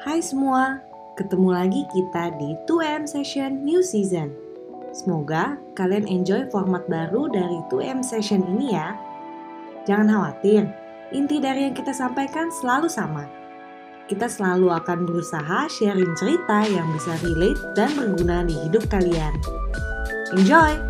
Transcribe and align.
Hai 0.00 0.24
semua, 0.24 0.80
ketemu 1.12 1.52
lagi 1.52 1.84
kita 1.92 2.32
di 2.40 2.56
2M 2.64 3.04
Session 3.04 3.60
New 3.68 3.84
Season. 3.84 4.32
Semoga 4.96 5.60
kalian 5.76 6.08
enjoy 6.08 6.48
format 6.48 6.88
baru 6.88 7.28
dari 7.28 7.60
2M 7.68 8.00
Session 8.00 8.40
ini 8.56 8.72
ya. 8.72 8.96
Jangan 9.84 10.08
khawatir, 10.08 10.64
inti 11.12 11.36
dari 11.36 11.68
yang 11.68 11.76
kita 11.76 11.92
sampaikan 11.92 12.48
selalu 12.48 12.88
sama. 12.88 13.28
Kita 14.08 14.24
selalu 14.24 14.72
akan 14.72 15.04
berusaha 15.04 15.68
sharing 15.68 16.16
cerita 16.16 16.64
yang 16.64 16.88
bisa 16.96 17.20
relate 17.20 17.60
dan 17.76 17.92
berguna 17.92 18.40
di 18.48 18.56
hidup 18.56 18.88
kalian. 18.88 19.36
Enjoy! 20.32 20.80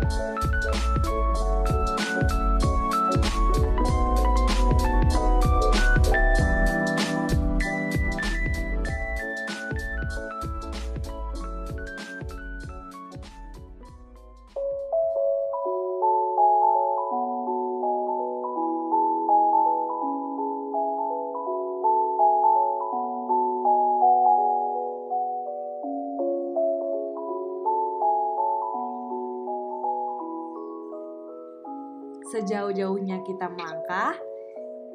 Sejauh-jauhnya 32.31 33.27
kita 33.27 33.51
melangkah, 33.51 34.15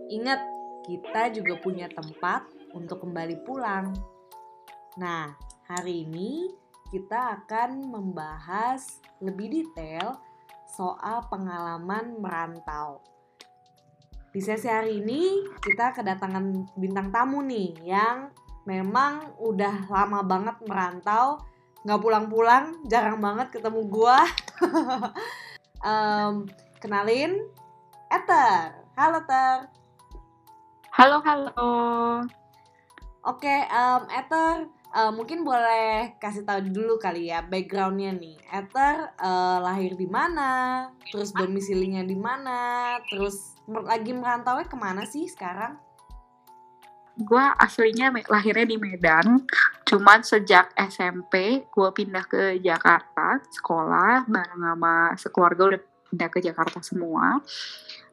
ingat 0.09 0.41
kita 0.89 1.29
juga 1.37 1.61
punya 1.61 1.85
tempat 1.85 2.49
untuk 2.73 3.05
kembali 3.05 3.45
pulang. 3.45 3.93
Nah, 4.97 5.37
hari 5.69 6.09
ini 6.09 6.49
kita 6.89 7.37
akan 7.37 7.93
membahas 7.93 9.05
lebih 9.21 9.53
detail 9.53 10.17
soal 10.65 11.29
pengalaman 11.29 12.17
merantau. 12.25 13.05
Di 14.33 14.41
sesi 14.41 14.73
hari 14.73 15.05
ini 15.05 15.45
kita 15.61 15.93
kedatangan 15.93 16.73
bintang 16.73 17.13
tamu 17.13 17.45
nih 17.45 17.77
yang 17.85 18.33
memang 18.65 19.37
udah 19.45 19.93
lama 19.93 20.25
banget 20.25 20.57
merantau, 20.65 21.37
nggak 21.85 22.01
pulang-pulang, 22.01 22.81
jarang 22.89 23.21
banget 23.21 23.61
ketemu 23.61 23.85
gua. 23.93 24.25
um, 25.85 26.49
Kenalin, 26.77 27.41
Ether. 28.13 28.77
Halo, 29.01 29.25
Ter. 29.25 29.65
Halo, 30.93 31.25
halo. 31.25 31.73
Oke, 33.25 33.57
um, 33.73 34.05
Ether, 34.13 34.69
uh, 34.93 35.09
mungkin 35.09 35.41
boleh 35.41 36.21
kasih 36.21 36.45
tahu 36.45 36.69
dulu 36.69 37.01
kali 37.01 37.33
ya 37.33 37.41
backgroundnya 37.41 38.13
nih. 38.13 38.37
Ether 38.53 39.09
uh, 39.17 39.59
lahir 39.65 39.97
di 39.97 40.05
mana, 40.05 40.85
terus 41.09 41.33
domisilinya 41.33 42.05
di 42.05 42.17
mana, 42.17 43.01
terus 43.09 43.57
lagi 43.67 44.13
merantau 44.13 44.61
ke 44.61 44.77
mana 44.77 45.09
sih 45.09 45.25
sekarang? 45.33 45.81
Gue 47.17 47.41
aslinya 47.57 48.13
lahirnya 48.29 48.69
di 48.69 48.77
Medan, 48.77 49.49
cuman 49.89 50.21
sejak 50.21 50.77
SMP 50.77 51.65
gue 51.73 51.89
pindah 51.97 52.29
ke 52.29 52.61
Jakarta 52.61 53.41
sekolah 53.49 54.29
bareng 54.29 54.61
sama 54.61 55.17
sekeluarga 55.17 55.63
udah 55.73 55.96
pindah 56.11 56.31
ke 56.31 56.39
Jakarta 56.43 56.81
semua. 56.83 57.41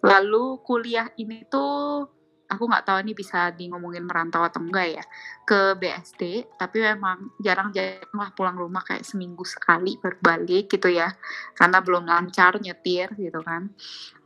Lalu 0.03 0.59
kuliah 0.65 1.07
ini 1.15 1.47
tuh 1.47 2.07
aku 2.53 2.69
nggak 2.69 2.85
tahu 2.85 2.97
ini 3.01 3.13
bisa 3.17 3.49
di 3.49 3.65
ngomongin 3.71 4.05
merantau 4.05 4.45
atau 4.45 4.61
enggak 4.61 5.01
ya 5.01 5.03
ke 5.41 5.73
BSD 5.73 6.45
tapi 6.53 6.85
memang 6.85 7.33
jarang-jarang 7.41 8.13
lah 8.13 8.29
pulang 8.37 8.53
rumah 8.53 8.85
kayak 8.85 9.01
seminggu 9.01 9.41
sekali 9.47 9.97
berbalik 9.97 10.69
gitu 10.69 10.91
ya. 10.91 11.09
Karena 11.57 11.81
belum 11.81 12.05
lancar 12.05 12.61
nyetir 12.61 13.15
gitu 13.17 13.41
kan. 13.41 13.73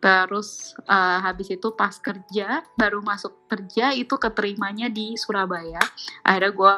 Terus 0.03 0.75
uh, 0.85 1.23
habis 1.23 1.53
itu 1.53 1.73
pas 1.73 1.93
kerja 1.95 2.65
baru 2.75 2.99
masuk 2.99 3.47
kerja 3.47 3.95
itu 3.95 4.17
keterimanya 4.19 4.91
di 4.91 5.15
Surabaya. 5.15 5.79
Akhirnya 6.25 6.51
gue 6.51 6.73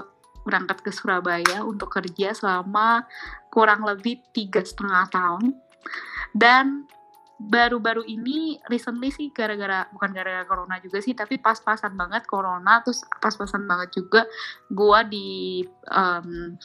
berangkat 0.45 0.81
ke 0.81 0.91
Surabaya 0.93 1.61
untuk 1.65 1.91
kerja 1.91 2.31
selama 2.33 3.03
kurang 3.51 3.83
lebih 3.83 4.23
tiga 4.31 4.63
setengah 4.63 5.05
tahun 5.11 5.57
dan 6.35 6.89
baru-baru 7.39 8.03
ini 8.03 8.59
recently 8.67 9.15
sih 9.15 9.31
gara-gara 9.31 9.87
bukan 9.95 10.11
gara-gara 10.11 10.43
corona 10.43 10.75
juga 10.83 10.99
sih 10.99 11.15
tapi 11.15 11.39
pas-pasan 11.39 11.95
banget 11.95 12.27
corona 12.27 12.83
terus 12.83 13.07
pas-pasan 13.23 13.63
banget 13.63 13.95
juga 13.95 14.27
gue 14.67 14.99
di 15.07 15.29
um, 15.87 16.59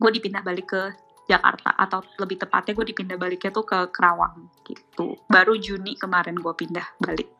gue 0.00 0.10
dipindah 0.16 0.40
balik 0.40 0.72
ke 0.72 0.82
Jakarta 1.24 1.72
atau 1.76 2.04
lebih 2.20 2.36
tepatnya 2.40 2.76
gue 2.76 2.86
dipindah 2.92 3.16
baliknya 3.16 3.48
tuh 3.48 3.64
ke 3.64 3.88
Kerawang 3.88 4.52
gitu. 4.68 5.16
Baru 5.24 5.56
Juni 5.56 5.96
kemarin 5.96 6.36
gue 6.36 6.52
pindah 6.52 6.84
balik. 7.00 7.32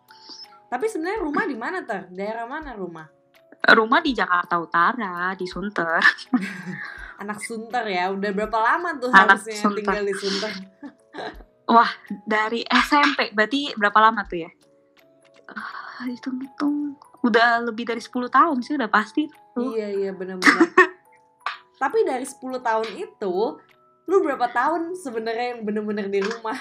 Tapi 0.73 0.89
sebenarnya 0.89 1.21
rumah 1.21 1.45
di 1.45 1.57
mana 1.57 1.85
ter? 1.85 2.09
Daerah 2.09 2.49
mana 2.49 2.73
rumah? 2.73 3.05
Rumah 3.65 4.01
di 4.01 4.17
Jakarta 4.17 4.57
Utara 4.57 5.37
di 5.37 5.45
Sunter 5.45 6.01
anak 7.21 7.39
Sunter 7.43 7.85
ya 7.87 8.11
udah 8.11 8.31
berapa 8.35 8.59
lama 8.59 8.97
tuh 8.99 9.11
anak 9.15 9.39
harusnya 9.41 9.61
Sunter. 9.61 9.79
tinggal 9.83 10.05
di 10.05 10.15
Sunter 10.17 10.53
Wah, 11.65 11.89
dari 12.29 12.61
SMP. 12.69 13.33
Berarti 13.33 13.73
berapa 13.77 13.97
lama 13.97 14.21
tuh 14.29 14.45
ya? 14.45 14.51
Uh, 15.49 16.09
hitung-hitung 16.09 16.97
udah 17.25 17.65
lebih 17.65 17.89
dari 17.89 18.01
10 18.01 18.29
tahun 18.29 18.61
sih 18.61 18.77
udah 18.77 18.89
pasti 18.93 19.29
tuh. 19.57 19.73
Iya, 19.73 19.89
iya 19.97 20.11
benar-benar. 20.13 20.69
Tapi 21.83 21.99
dari 22.05 22.25
10 22.29 22.41
tahun 22.61 22.89
itu, 23.01 23.37
lu 24.09 24.17
berapa 24.21 24.49
tahun 24.53 24.93
sebenarnya 24.97 25.57
yang 25.57 25.61
bener-bener 25.65 26.07
di 26.13 26.21
rumah? 26.21 26.57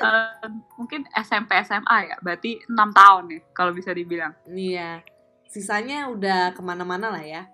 uh, 0.00 0.48
mungkin 0.80 1.04
SMP 1.12 1.60
SMA 1.60 1.96
ya, 2.08 2.16
berarti 2.24 2.64
6 2.64 2.72
tahun 2.72 3.24
ya 3.36 3.40
kalau 3.52 3.72
bisa 3.76 3.92
dibilang. 3.92 4.32
Iya, 4.48 5.04
sisanya 5.48 6.08
udah 6.08 6.56
ke 6.56 6.60
mana-mana 6.64 7.12
lah 7.12 7.24
ya. 7.24 7.44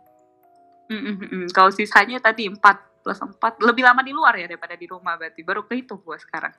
Mm 0.90 1.02
-mm, 1.22 1.42
kalau 1.54 1.70
sisanya 1.70 2.18
tadi 2.18 2.50
4 2.50 2.58
plus 3.00 3.20
4 3.22 3.62
lebih 3.62 3.86
lama 3.86 4.02
di 4.02 4.12
luar 4.12 4.36
ya 4.36 4.50
daripada 4.50 4.74
di 4.74 4.86
rumah 4.90 5.14
berarti. 5.14 5.40
Baru 5.46 5.64
kehitung 5.64 6.02
gue 6.02 6.18
sekarang. 6.18 6.52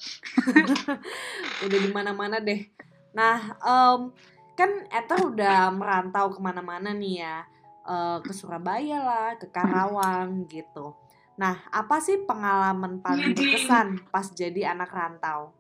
Udah 1.68 1.80
di 1.84 1.90
mana-mana 1.92 2.40
deh. 2.40 2.66
Nah 3.12 3.60
um, 3.62 4.16
kan 4.56 4.72
Ether 4.94 5.20
udah 5.26 5.74
merantau 5.74 6.32
ke 6.32 6.40
mana-mana 6.40 6.96
nih 6.96 7.28
ya. 7.28 7.38
Uh, 7.82 8.22
ke 8.22 8.30
Surabaya 8.30 9.02
lah 9.02 9.30
ke 9.36 9.50
Karawang 9.50 10.46
gitu. 10.48 10.94
Nah 11.36 11.66
apa 11.74 11.98
sih 11.98 12.24
pengalaman 12.24 13.02
paling 13.02 13.34
berkesan 13.34 14.06
pas 14.14 14.30
jadi 14.32 14.72
anak 14.72 14.94
rantau 14.94 15.52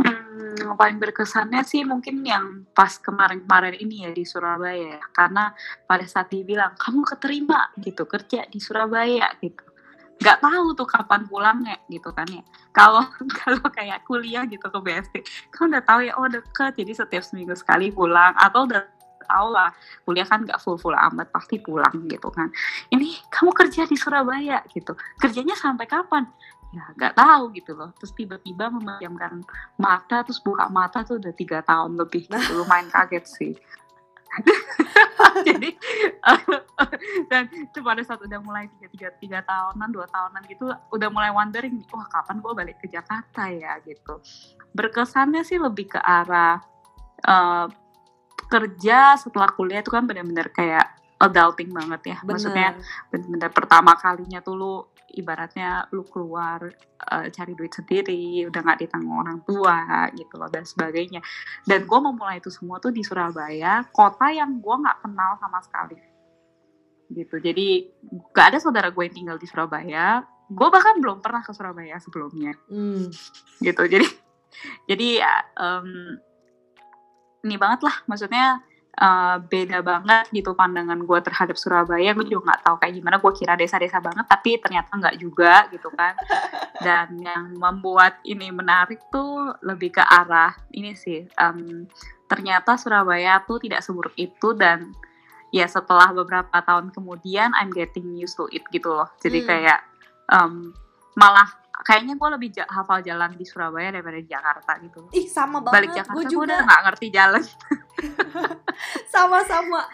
Hmm, 0.00 0.76
paling 0.76 0.96
berkesannya 0.96 1.60
sih 1.68 1.84
mungkin 1.84 2.24
yang 2.24 2.64
pas 2.72 2.96
kemarin-kemarin 2.96 3.76
ini 3.76 4.08
ya 4.08 4.10
di 4.10 4.24
Surabaya 4.24 4.96
ya. 4.96 5.02
Karena 5.12 5.52
pada 5.84 6.04
saat 6.08 6.32
dibilang 6.32 6.72
kamu 6.76 7.04
keterima 7.04 7.68
gitu 7.76 8.08
kerja 8.08 8.48
di 8.48 8.58
Surabaya 8.58 9.28
gitu. 9.44 9.60
Nggak 10.20 10.38
tahu 10.44 10.66
tuh 10.76 10.88
kapan 10.88 11.24
pulangnya 11.28 11.76
gitu 11.88 12.12
kan 12.12 12.28
ya. 12.28 12.44
Kalau 12.72 13.04
kalau 13.44 13.64
kayak 13.68 14.04
kuliah 14.08 14.44
gitu 14.48 14.64
ke 14.64 14.78
BSD 14.80 15.14
kan 15.52 15.68
udah 15.68 15.82
tahu 15.84 16.00
ya 16.08 16.12
oh 16.16 16.28
deket. 16.28 16.72
Jadi 16.76 16.92
setiap 16.96 17.22
seminggu 17.24 17.52
sekali 17.56 17.92
pulang 17.92 18.32
atau 18.36 18.64
udah 18.64 18.84
tahu 19.30 19.48
lah 19.54 19.70
kuliah 20.02 20.26
kan 20.26 20.42
nggak 20.42 20.58
full 20.58 20.74
full 20.74 20.96
amat 20.96 21.28
pasti 21.30 21.60
pulang 21.60 22.08
gitu 22.08 22.32
kan. 22.32 22.48
Ini 22.88 23.28
kamu 23.28 23.52
kerja 23.52 23.84
di 23.84 23.96
Surabaya 24.00 24.64
gitu. 24.72 24.96
Kerjanya 25.20 25.54
sampai 25.56 25.86
kapan 25.86 26.24
ya 26.70 26.84
nggak 26.94 27.14
tahu 27.18 27.50
gitu 27.54 27.74
loh. 27.74 27.90
Terus 27.98 28.12
tiba-tiba 28.14 28.70
memejamkan 28.70 29.42
mata 29.78 30.22
terus 30.22 30.38
buka 30.42 30.70
mata 30.70 31.02
tuh 31.02 31.18
udah 31.18 31.34
tiga 31.34 31.62
tahun 31.66 31.98
lebih 31.98 32.30
gitu. 32.30 32.62
Lumayan 32.62 32.90
kaget 32.90 33.26
sih. 33.26 33.54
Jadi 35.48 35.74
dan 37.30 37.50
itu 37.50 37.78
pada 37.82 38.02
saat 38.06 38.22
udah 38.22 38.38
mulai 38.38 38.70
tiga 38.78 38.88
tiga 38.94 39.08
tiga 39.18 39.38
tahunan 39.42 39.90
dua 39.90 40.06
tahunan 40.06 40.42
gitu 40.46 40.70
udah 40.70 41.08
mulai 41.10 41.34
wondering 41.34 41.82
wah 41.90 42.06
kapan 42.06 42.38
gue 42.38 42.52
balik 42.54 42.76
ke 42.78 42.86
Jakarta 42.86 43.50
ya? 43.50 43.78
gitu. 43.82 44.22
Berkesannya 44.70 45.42
sih 45.42 45.58
lebih 45.58 45.98
ke 45.98 45.98
arah 45.98 46.62
uh, 47.26 47.66
kerja 48.50 49.18
setelah 49.18 49.50
kuliah 49.54 49.82
itu 49.82 49.90
kan 49.90 50.06
benar-benar 50.06 50.50
kayak 50.54 50.86
adulting 51.18 51.74
banget 51.74 52.16
ya. 52.16 52.18
Bener. 52.22 52.38
maksudnya 52.38 52.68
benar-benar 53.10 53.50
pertama 53.50 53.92
kalinya 53.98 54.38
tuh 54.40 54.54
lu 54.54 54.74
ibaratnya 55.16 55.90
lu 55.90 56.06
keluar 56.06 56.70
uh, 57.10 57.26
cari 57.30 57.52
duit 57.58 57.72
sendiri 57.74 58.46
udah 58.46 58.60
nggak 58.62 58.80
ditanggung 58.86 59.18
orang 59.18 59.38
tua 59.42 60.08
gitu 60.14 60.34
loh 60.38 60.50
dan 60.50 60.62
sebagainya. 60.62 61.20
Dan 61.66 61.84
gue 61.88 61.98
memulai 61.98 62.38
itu 62.38 62.48
semua 62.52 62.78
tuh 62.78 62.94
di 62.94 63.02
Surabaya 63.02 63.84
kota 63.90 64.30
yang 64.30 64.62
gue 64.62 64.76
nggak 64.76 64.98
kenal 65.02 65.36
sama 65.42 65.58
sekali. 65.64 65.98
Gitu 67.10 67.36
jadi 67.42 67.66
gak 68.30 68.54
ada 68.54 68.58
saudara 68.62 68.88
gue 68.94 69.02
yang 69.02 69.16
tinggal 69.16 69.36
di 69.36 69.46
Surabaya. 69.50 70.22
Gue 70.50 70.68
bahkan 70.70 70.98
belum 70.98 71.22
pernah 71.22 71.42
ke 71.42 71.50
Surabaya 71.54 71.98
sebelumnya. 71.98 72.54
Hmm. 72.70 73.10
gitu 73.62 73.82
jadi 73.86 74.06
jadi 74.90 75.08
um, 75.58 76.18
ini 77.44 77.56
banget 77.56 77.80
lah 77.86 77.96
maksudnya 78.04 78.60
uh, 78.98 79.36
beda 79.38 79.84
banget 79.84 80.26
gitu 80.34 80.56
pandangan 80.58 80.98
gue 80.98 81.18
terhadap 81.22 81.56
Surabaya 81.56 82.10
gue 82.16 82.26
juga 82.26 82.50
nggak 82.50 82.62
tahu 82.66 82.76
kayak 82.82 82.94
gimana 82.98 83.16
gue 83.22 83.32
kira 83.36 83.54
desa-desa 83.54 83.98
banget 84.02 84.26
tapi 84.26 84.58
ternyata 84.58 84.90
nggak 84.96 85.16
juga 85.20 85.68
gitu 85.70 85.88
kan 85.94 86.14
dan 86.86 87.14
yang 87.20 87.54
membuat 87.54 88.18
ini 88.26 88.50
menarik 88.50 88.98
tuh 89.12 89.54
lebih 89.62 89.94
ke 89.94 90.02
arah 90.02 90.56
ini 90.74 90.96
sih 90.96 91.22
um, 91.38 91.86
ternyata 92.26 92.74
Surabaya 92.74 93.42
tuh 93.46 93.62
tidak 93.62 93.84
seburuk 93.84 94.14
itu 94.18 94.54
dan 94.56 94.90
ya 95.50 95.66
setelah 95.66 96.14
beberapa 96.14 96.62
tahun 96.62 96.94
kemudian 96.94 97.50
I'm 97.58 97.74
getting 97.74 98.14
used 98.14 98.38
to 98.38 98.46
it 98.50 98.62
gitu 98.70 98.90
loh 98.90 99.10
jadi 99.18 99.38
hmm. 99.42 99.46
kayak 99.46 99.80
um, 100.30 100.70
malah 101.18 101.60
kayaknya 101.82 102.14
gue 102.16 102.28
lebih 102.38 102.48
ja 102.54 102.64
hafal 102.68 103.00
jalan 103.00 103.32
di 103.34 103.44
Surabaya 103.48 103.92
daripada 103.92 104.20
di 104.20 104.28
Jakarta 104.28 104.72
gitu. 104.84 105.08
Ih 105.16 105.26
sama 105.26 105.64
banget. 105.64 105.74
Balik 105.74 105.90
Jakarta 105.96 106.16
gue 106.16 106.24
juga 106.28 106.42
udah 106.44 106.58
gak 106.68 106.82
ngerti 106.88 107.06
jalan. 107.12 107.42
Sama-sama. 109.14 109.86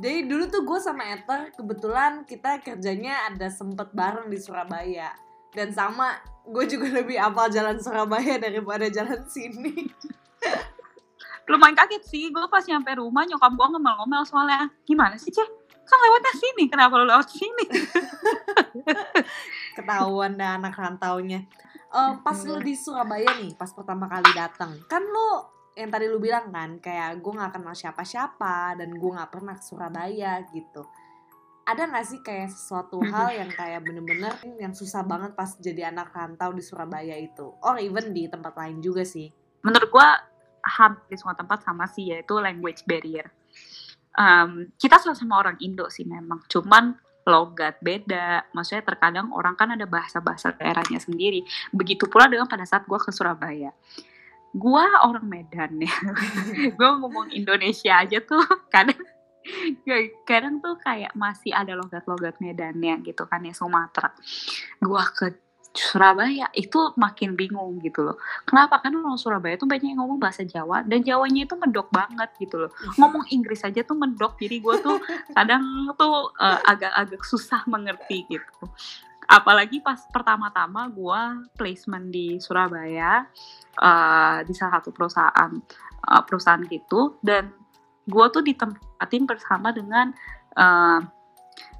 Jadi 0.00 0.24
dulu 0.24 0.48
tuh 0.48 0.64
gue 0.64 0.78
sama 0.80 1.04
Ether 1.12 1.52
kebetulan 1.52 2.24
kita 2.24 2.64
kerjanya 2.64 3.28
ada 3.28 3.52
sempet 3.52 3.92
bareng 3.92 4.32
di 4.32 4.40
Surabaya. 4.40 5.12
Dan 5.52 5.68
sama 5.70 6.16
gue 6.48 6.64
juga 6.64 6.88
lebih 7.02 7.20
hafal 7.20 7.52
jalan 7.52 7.76
Surabaya 7.76 8.40
daripada 8.40 8.88
jalan 8.88 9.20
sini. 9.28 9.92
Lumayan 11.50 11.74
kaget 11.74 12.02
sih, 12.06 12.30
gue 12.30 12.46
pas 12.48 12.62
nyampe 12.64 12.96
rumah 12.96 13.26
nyokap 13.26 13.52
gue 13.52 13.66
ngomel-ngomel 13.76 14.22
soalnya 14.24 14.70
gimana 14.86 15.18
sih 15.18 15.34
ceh 15.34 15.62
kan 15.82 15.98
lewatnya 15.98 16.32
sini 16.38 16.64
kenapa 16.70 16.94
lu 16.96 17.04
lewat 17.04 17.28
sini 17.28 17.64
ketahuan 19.76 20.38
dah 20.38 20.56
anak 20.56 20.72
rantaunya 20.72 21.44
uh, 21.92 22.16
pas 22.22 22.38
lu 22.48 22.62
di 22.62 22.72
Surabaya 22.72 23.36
nih 23.36 23.52
pas 23.58 23.68
pertama 23.74 24.08
kali 24.08 24.30
datang 24.32 24.72
kan 24.88 25.02
lu 25.02 25.30
yang 25.72 25.88
tadi 25.88 26.04
lu 26.08 26.20
bilang 26.20 26.52
kan 26.52 26.76
kayak 26.76 27.24
gue 27.24 27.32
nggak 27.32 27.52
kenal 27.56 27.72
siapa-siapa 27.72 28.76
dan 28.76 28.92
gue 28.92 29.10
nggak 29.12 29.30
pernah 29.32 29.56
ke 29.56 29.64
Surabaya 29.64 30.44
gitu. 30.52 30.84
Ada 31.62 31.86
gak 31.94 32.06
sih 32.10 32.20
kayak 32.26 32.50
sesuatu 32.50 32.98
hal 33.12 33.32
yang 33.32 33.50
kayak 33.54 33.86
bener-bener 33.86 34.34
yang 34.58 34.74
susah 34.74 35.06
banget 35.06 35.32
pas 35.38 35.54
jadi 35.62 35.94
anak 35.94 36.10
rantau 36.12 36.50
di 36.52 36.60
Surabaya 36.60 37.14
itu? 37.16 37.54
Or 37.62 37.78
even 37.78 38.12
di 38.12 38.26
tempat 38.26 38.52
lain 38.58 38.82
juga 38.82 39.06
sih. 39.06 39.30
Menurut 39.62 39.88
gue 39.88 40.08
hampir 40.62 41.16
semua 41.16 41.38
tempat 41.38 41.62
sama 41.62 41.86
sih 41.88 42.12
yaitu 42.12 42.36
language 42.36 42.82
barrier. 42.84 43.30
Um, 44.12 44.68
kita 44.76 45.00
sama-sama 45.00 45.40
orang 45.40 45.56
Indo 45.62 45.88
sih 45.88 46.04
memang. 46.04 46.44
Cuman 46.50 46.98
logat 47.22 47.78
beda. 47.78 48.50
Maksudnya 48.50 48.82
terkadang 48.82 49.30
orang 49.30 49.54
kan 49.54 49.70
ada 49.70 49.86
bahasa-bahasa 49.86 50.58
daerahnya 50.58 50.98
sendiri. 50.98 51.46
Begitu 51.70 52.10
pula 52.10 52.26
dengan 52.26 52.50
pada 52.50 52.66
saat 52.66 52.84
gue 52.84 52.98
ke 52.98 53.14
Surabaya 53.14 53.70
gue 54.52 54.84
orang 55.04 55.26
Medan 55.26 55.80
ya 55.80 55.96
gue 56.78 56.90
ngomong 57.00 57.32
Indonesia 57.32 58.04
aja 58.04 58.20
tuh 58.20 58.44
kadang 58.68 59.00
kadang 60.28 60.62
tuh 60.62 60.78
kayak 60.78 61.16
masih 61.18 61.50
ada 61.50 61.74
logat-logat 61.74 62.38
Medannya 62.38 63.00
gitu 63.02 63.26
kan 63.26 63.42
ya 63.42 63.56
Sumatera 63.56 64.12
gue 64.78 65.04
ke 65.16 65.26
Surabaya 65.72 66.52
itu 66.52 66.92
makin 67.00 67.32
bingung 67.32 67.80
gitu 67.80 68.04
loh. 68.04 68.20
Kenapa? 68.44 68.84
Karena 68.84 69.00
orang 69.00 69.16
Surabaya 69.16 69.56
tuh 69.56 69.64
banyak 69.64 69.96
yang 69.96 70.04
ngomong 70.04 70.20
bahasa 70.20 70.44
Jawa 70.44 70.84
dan 70.84 71.00
Jawanya 71.00 71.48
itu 71.48 71.56
mendok 71.56 71.88
banget 71.88 72.28
gitu 72.36 72.68
loh. 72.68 72.70
Ngomong 73.00 73.24
Inggris 73.32 73.64
aja 73.64 73.80
tuh 73.80 73.96
mendok. 73.96 74.36
Jadi 74.36 74.60
gue 74.60 74.74
tuh 74.84 75.00
kadang 75.32 75.64
tuh 75.96 76.28
uh, 76.36 76.60
agak-agak 76.68 77.24
susah 77.24 77.64
mengerti 77.64 78.28
gitu. 78.28 78.68
Apalagi 79.32 79.80
pas 79.80 79.96
pertama-tama 80.12 80.92
gue 80.92 81.22
placement 81.56 82.12
di 82.12 82.36
Surabaya 82.36 83.24
uh, 83.80 84.44
di 84.44 84.52
salah 84.52 84.76
satu 84.76 84.92
perusahaan 84.92 85.52
uh, 86.04 86.22
perusahaan 86.28 86.60
gitu 86.68 87.16
dan 87.24 87.48
gue 88.04 88.26
tuh 88.28 88.44
ditempatin 88.44 89.24
bersama 89.24 89.72
dengan 89.72 90.12
uh, 90.60 91.00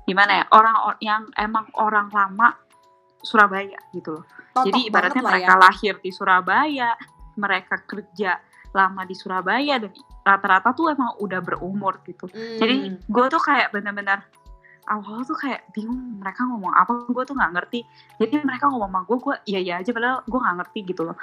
gimana 0.09 0.43
ya 0.43 0.45
orang 0.49 0.77
yang 1.05 1.23
emang 1.37 1.69
orang 1.77 2.09
lama 2.09 2.57
Surabaya 3.23 3.79
gitu 3.95 4.19
loh. 4.19 4.25
Totok 4.51 4.67
Jadi 4.73 4.81
ibaratnya 4.91 5.23
mereka 5.23 5.55
ya. 5.55 5.63
lahir 5.63 5.95
di 6.03 6.11
Surabaya, 6.11 6.91
mereka 7.39 7.79
kerja 7.87 8.41
lama 8.75 9.07
di 9.07 9.15
Surabaya 9.15 9.79
dan 9.79 9.93
rata-rata 10.27 10.75
tuh 10.75 10.91
emang 10.91 11.15
udah 11.23 11.41
berumur 11.45 12.03
gitu. 12.03 12.27
Hmm. 12.27 12.59
Jadi 12.59 12.99
gue 12.99 13.27
tuh 13.31 13.43
kayak 13.45 13.71
bener-bener 13.71 14.27
awal 14.91 15.23
tuh 15.23 15.39
kayak 15.39 15.71
bingung 15.71 16.19
mereka 16.19 16.43
ngomong 16.43 16.75
apa 16.75 17.07
gue 17.07 17.23
tuh 17.23 17.37
nggak 17.39 17.53
ngerti. 17.55 17.81
Jadi 18.19 18.35
mereka 18.43 18.67
ngomong 18.71 18.91
sama 18.91 19.01
gue 19.07 19.17
gue 19.23 19.35
iya 19.47 19.61
iya 19.63 19.75
aja 19.79 19.91
padahal 19.95 20.19
gue 20.27 20.41
nggak 20.43 20.57
ngerti 20.63 20.79
gitu 20.91 21.03
loh. 21.07 21.17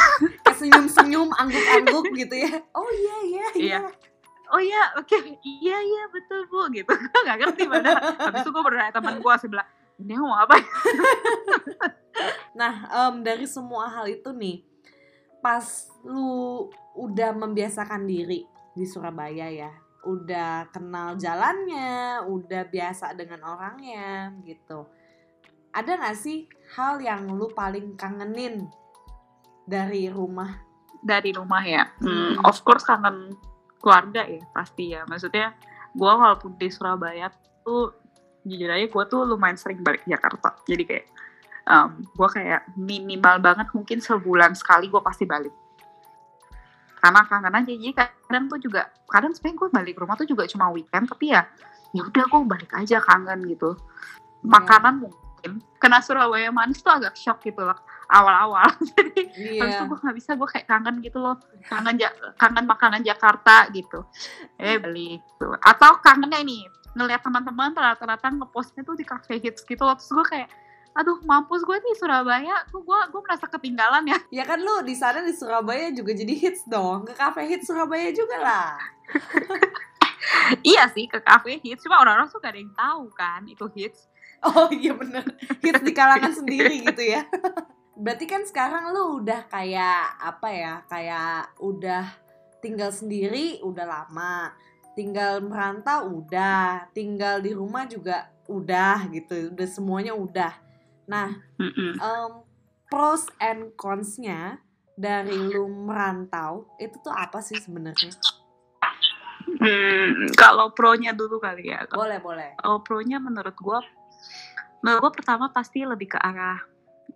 Senyum 0.60 0.86
senyum 0.86 1.28
angguk-angguk 1.34 2.06
gitu 2.14 2.34
ya. 2.38 2.52
Oh 2.76 2.86
iya 2.86 3.16
iya 3.26 3.46
iya. 3.56 3.80
oh 4.50 4.60
iya 4.60 4.82
oke 4.98 5.06
okay. 5.06 5.38
iya 5.42 5.78
iya 5.78 6.02
betul 6.12 6.46
bu 6.50 6.68
gitu. 6.74 6.90
Gue 7.12 7.20
nggak 7.22 7.38
ngerti 7.38 7.62
padahal. 7.70 8.00
Habis 8.18 8.40
itu 8.44 8.50
gue 8.50 8.62
berdaya 8.66 8.90
teman 8.92 9.16
gue 9.22 9.34
sebelah 9.40 9.66
dia 10.00 10.16
ngomong 10.16 10.40
apa? 10.42 10.54
Nah 12.58 12.72
um, 12.92 13.24
dari 13.24 13.46
semua 13.46 13.88
hal 13.88 14.10
itu 14.10 14.28
nih 14.34 14.66
pas 15.40 15.88
lu 16.04 16.68
udah 16.92 17.32
membiasakan 17.32 18.04
diri 18.04 18.44
di 18.76 18.84
Surabaya 18.84 19.48
ya 19.48 19.72
udah 20.04 20.72
kenal 20.72 21.16
jalannya 21.20 22.24
udah 22.24 22.62
biasa 22.68 23.12
dengan 23.12 23.44
orangnya 23.44 24.32
gitu. 24.44 24.88
Ada 25.70 26.00
gak 26.00 26.18
sih 26.18 26.50
hal 26.74 26.98
yang 26.98 27.30
lu 27.30 27.52
paling 27.52 27.94
kangenin 27.94 28.66
dari 29.68 30.10
rumah? 30.10 30.58
Dari 31.00 31.30
rumah 31.36 31.62
ya? 31.62 31.84
Hmm, 32.00 32.40
of 32.42 32.58
course 32.64 32.82
kangen 32.84 33.36
keluarga 33.78 34.24
ya 34.26 34.42
pasti 34.52 34.92
ya. 34.96 35.04
Maksudnya 35.06 35.54
gue 35.94 36.12
walaupun 36.12 36.56
di 36.56 36.68
Surabaya 36.72 37.30
tuh 37.62 37.94
jujur 38.44 38.72
aja 38.72 38.86
gue 38.88 39.04
tuh 39.06 39.22
lumayan 39.28 39.60
sering 39.60 39.84
balik 39.84 40.02
ke 40.04 40.16
Jakarta. 40.16 40.56
Jadi 40.64 40.82
kayak 40.88 41.06
um, 41.68 42.02
gue 42.02 42.28
kayak 42.28 42.66
minimal 42.74 43.36
banget 43.38 43.68
mungkin 43.76 43.98
sebulan 44.00 44.56
sekali 44.56 44.88
gue 44.88 45.02
pasti 45.04 45.28
balik 45.28 45.52
karena 47.00 47.20
kangen 47.26 47.56
aja 47.56 47.72
jadi 47.72 47.92
kadang 47.96 48.44
tuh 48.52 48.60
juga 48.60 48.92
kadang 49.08 49.32
sebenarnya 49.32 49.56
gue 49.56 49.68
balik 49.72 49.96
rumah 49.98 50.14
tuh 50.20 50.28
juga 50.28 50.44
cuma 50.46 50.68
weekend 50.70 51.08
tapi 51.08 51.32
ya 51.32 51.42
ya 51.96 52.02
udah 52.06 52.24
gue 52.28 52.40
balik 52.46 52.70
aja 52.76 53.02
kangen 53.02 53.40
gitu. 53.50 53.74
Yeah. 54.40 54.56
makanan 54.56 54.94
mungkin 55.04 55.52
kena 55.80 56.00
Surabaya 56.00 56.48
manis 56.52 56.80
tuh 56.80 56.92
agak 56.92 57.16
shock 57.16 57.40
gitu 57.42 57.60
loh 57.64 57.76
awal-awal. 58.12 58.68
Jadi 58.94 59.20
yeah. 59.36 59.64
habis 59.64 59.74
itu 59.74 59.84
gue 59.88 59.98
nggak 59.98 60.16
bisa 60.16 60.30
gue 60.36 60.48
kayak 60.48 60.66
kangen 60.68 60.96
gitu 61.02 61.18
loh. 61.18 61.36
Kangen 61.66 61.96
ja 61.98 62.12
kangen 62.38 62.64
makanan 62.68 63.02
Jakarta 63.02 63.66
gitu. 63.74 64.06
Eh 64.60 64.78
beli 64.78 65.18
tuh 65.40 65.56
atau 65.60 65.98
kangennya 65.98 66.40
ini 66.44 66.68
ngeliat 66.94 67.22
teman-teman 67.22 67.70
rata-rata 67.74 68.26
ngepostnya 68.34 68.82
tuh 68.82 68.98
di 68.98 69.06
cafe 69.06 69.38
hits 69.38 69.62
gitu 69.62 69.82
loh 69.86 69.94
terus 69.94 70.10
gue 70.10 70.26
kayak 70.26 70.48
aduh 70.90 71.18
mampus 71.22 71.62
gue 71.62 71.76
nih 71.78 71.96
Surabaya. 71.96 72.66
Tuh 72.68 72.82
gue 72.82 73.00
gue 73.10 73.20
merasa 73.22 73.46
ketinggalan 73.46 74.04
ya. 74.06 74.18
Ya 74.30 74.44
kan 74.44 74.58
lu 74.60 74.82
di 74.82 74.94
sana 74.94 75.22
di 75.22 75.32
Surabaya 75.34 75.90
juga 75.94 76.12
jadi 76.12 76.34
hits 76.34 76.66
dong. 76.66 77.06
Ke 77.06 77.14
cafe 77.14 77.46
hits 77.46 77.70
Surabaya 77.70 78.10
juga 78.10 78.36
lah. 78.38 78.68
Iya 80.60 80.90
sih 80.92 81.08
ke 81.08 81.18
cafe 81.22 81.58
hits. 81.62 81.82
Cuma 81.86 82.02
orang-orang 82.02 82.28
tuh 82.28 82.38
gak 82.42 82.52
ada 82.52 82.60
yang 82.60 82.74
tahu 82.74 83.04
kan 83.14 83.42
itu 83.48 83.64
hits. 83.72 84.10
Oh 84.40 84.68
iya 84.72 84.96
bener. 84.96 85.24
Hits 85.60 85.84
di 85.84 85.92
kalangan 85.92 86.32
sendiri 86.32 86.80
gitu 86.88 87.02
ya. 87.04 87.24
Berarti 87.96 88.24
kan 88.24 88.42
sekarang 88.48 88.96
lu 88.96 89.20
udah 89.20 89.44
kayak 89.52 90.16
apa 90.16 90.48
ya 90.48 90.74
kayak 90.88 91.52
udah 91.60 92.08
tinggal 92.64 92.92
sendiri 92.92 93.60
udah 93.60 93.84
lama. 93.84 94.52
Tinggal 94.96 95.40
merantau 95.40 96.20
udah, 96.20 96.90
tinggal 96.92 97.40
di 97.40 97.54
rumah 97.54 97.86
juga 97.86 98.28
udah 98.50 99.08
gitu, 99.14 99.54
udah 99.54 99.68
semuanya 99.70 100.12
udah. 100.12 100.52
Nah, 101.10 101.34
um, 101.98 102.46
pros 102.86 103.26
and 103.42 103.74
cons-nya 103.74 104.62
dari 104.94 105.34
lu 105.34 105.66
merantau 105.66 106.70
itu 106.78 106.94
tuh 107.02 107.10
apa 107.10 107.42
sih 107.42 107.58
sebenarnya? 107.58 108.14
Hmm, 109.60 110.30
kalau 110.38 110.70
pro-nya 110.70 111.10
dulu 111.10 111.42
kali 111.42 111.74
ya. 111.74 111.82
Boleh, 111.90 112.22
boleh. 112.22 112.54
Oh, 112.62 112.78
pro-nya 112.80 113.18
menurut 113.18 113.58
gua 113.58 113.82
menurut 114.80 115.10
gua 115.10 115.12
pertama 115.12 115.50
pasti 115.50 115.82
lebih 115.84 116.16
ke 116.16 116.18
arah 116.22 116.62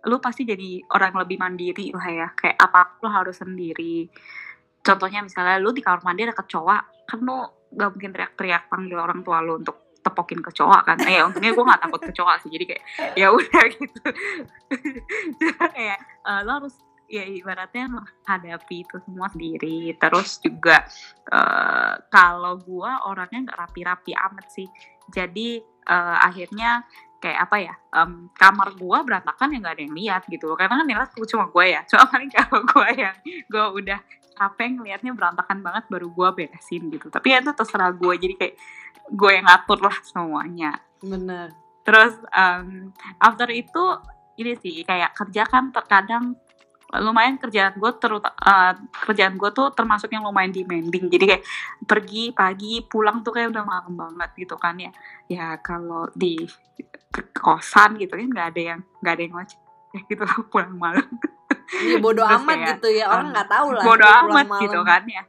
lu 0.05 0.21
pasti 0.21 0.45
jadi 0.45 0.83
orang 0.91 1.15
lebih 1.23 1.39
mandiri 1.39 1.89
lah 1.95 2.07
ya. 2.11 2.27
Kayak 2.35 2.59
apa 2.59 2.99
lu 3.01 3.09
harus 3.09 3.39
sendiri. 3.39 4.11
Contohnya 4.85 5.25
misalnya 5.25 5.57
lu 5.57 5.73
di 5.73 5.81
kamar 5.81 6.05
mandi 6.05 6.27
ada 6.27 6.35
kecoa, 6.35 6.77
kan 7.09 7.19
lu 7.23 7.41
gak 7.73 7.89
mungkin 7.95 8.11
teriak-teriak 8.13 8.69
panggil 8.69 9.01
orang 9.01 9.25
tua 9.25 9.41
lo 9.41 9.57
untuk 9.57 9.84
tepokin 10.05 10.45
kecoa 10.45 10.85
kan. 10.85 11.01
Eh 11.01 11.25
untungnya 11.25 11.51
gue 11.57 11.65
gak 11.65 11.81
takut 11.81 12.01
kecoa 12.05 12.33
sih 12.45 12.49
jadi 12.53 12.65
kayak 12.69 12.83
ya 13.17 13.27
udah 13.33 13.63
gitu. 13.75 14.01
Kayak 15.73 15.99
uh, 16.21 16.45
lo 16.45 16.51
harus 16.61 16.75
ya 17.05 17.21
ibaratnya 17.25 17.85
menghadapi 17.89 18.85
itu 18.85 18.95
semua 19.01 19.27
sendiri. 19.33 19.97
Terus 19.97 20.37
juga 20.41 20.85
uh, 21.33 21.97
kalau 22.13 22.61
gue 22.61 22.91
orangnya 23.09 23.49
nggak 23.49 23.59
rapi-rapi 23.65 24.13
amat 24.13 24.45
sih. 24.53 24.69
Jadi 25.09 25.61
uh, 25.89 26.17
akhirnya 26.21 26.85
kayak 27.21 27.39
apa 27.49 27.57
ya 27.57 27.73
um, 27.95 28.27
kamar 28.35 28.75
gue 28.77 28.97
berantakan 29.05 29.53
ya 29.53 29.57
nggak 29.61 29.75
ada 29.75 29.83
yang 29.83 29.95
lihat 29.95 30.21
gitu 30.29 30.45
loh. 30.51 30.57
Karena 30.59 30.81
kan 30.81 30.87
yang 30.87 30.99
lihat 31.01 31.11
cuma 31.15 31.45
gue 31.49 31.65
ya. 31.65 31.81
Cuma 31.87 32.03
paling 32.11 32.29
kalau 32.31 32.59
gue 32.63 32.87
yang 32.97 33.15
gue 33.25 33.65
udah 33.83 33.99
capek 34.35 34.67
ngelihatnya 34.75 35.11
berantakan 35.15 35.63
banget 35.63 35.83
baru 35.87 36.07
gue 36.11 36.29
beresin 36.43 36.91
gitu. 36.91 37.07
Tapi 37.07 37.27
ya 37.31 37.39
itu 37.39 37.51
terserah 37.55 37.91
gue 37.95 38.13
jadi 38.19 38.33
kayak 38.35 38.55
gue 39.11 39.31
yang 39.31 39.45
ngatur 39.47 39.79
lah 39.79 39.97
semuanya. 40.03 40.71
Bener 40.99 41.65
terus 41.85 42.17
um, 42.33 42.89
after 43.21 43.45
itu 43.53 43.83
ini 44.41 44.57
sih 44.57 44.81
kayak 44.83 45.13
kerja 45.13 45.45
kan 45.45 45.69
terkadang 45.69 46.35
lumayan 46.95 47.37
kerjaan 47.37 47.75
gue 47.77 47.91
terut 47.97 48.23
uh, 48.23 48.73
kerjaan 49.05 49.35
gue 49.37 49.49
tuh 49.51 49.73
termasuk 49.73 50.09
yang 50.11 50.25
lumayan 50.25 50.53
demanding. 50.53 51.07
Jadi 51.11 51.25
kayak 51.27 51.43
pergi 51.83 52.31
pagi 52.31 52.81
pulang 52.85 53.21
tuh 53.21 53.35
kayak 53.35 53.51
udah 53.51 53.63
malam 53.63 53.93
banget 53.93 54.29
gitu 54.45 54.55
kan 54.55 54.79
ya. 54.79 54.91
Ya 55.27 55.59
kalau 55.59 56.07
di 56.15 56.45
kosan 57.35 57.99
gitu 57.99 58.13
kan 58.15 58.27
nggak 58.27 58.47
ada 58.55 58.61
yang 58.61 58.79
nggak 59.01 59.13
ada 59.13 59.23
yang 59.23 59.33
ngoceh. 59.35 59.59
Ya 59.95 59.99
gitu 60.11 60.23
pulang 60.51 60.75
malam. 60.75 61.07
Iya 61.81 61.97
bodo 61.97 62.21
amat 62.21 62.57
kayak, 62.57 62.67
gitu 62.77 62.87
ya 63.01 63.05
orang 63.09 63.33
nggak 63.33 63.49
tahu 63.49 63.67
lah 63.73 63.83
bodo 63.83 64.05
amat 64.05 64.45
malam. 64.45 64.63
gitu 64.63 64.79
kan 64.85 65.03
ya. 65.07 65.23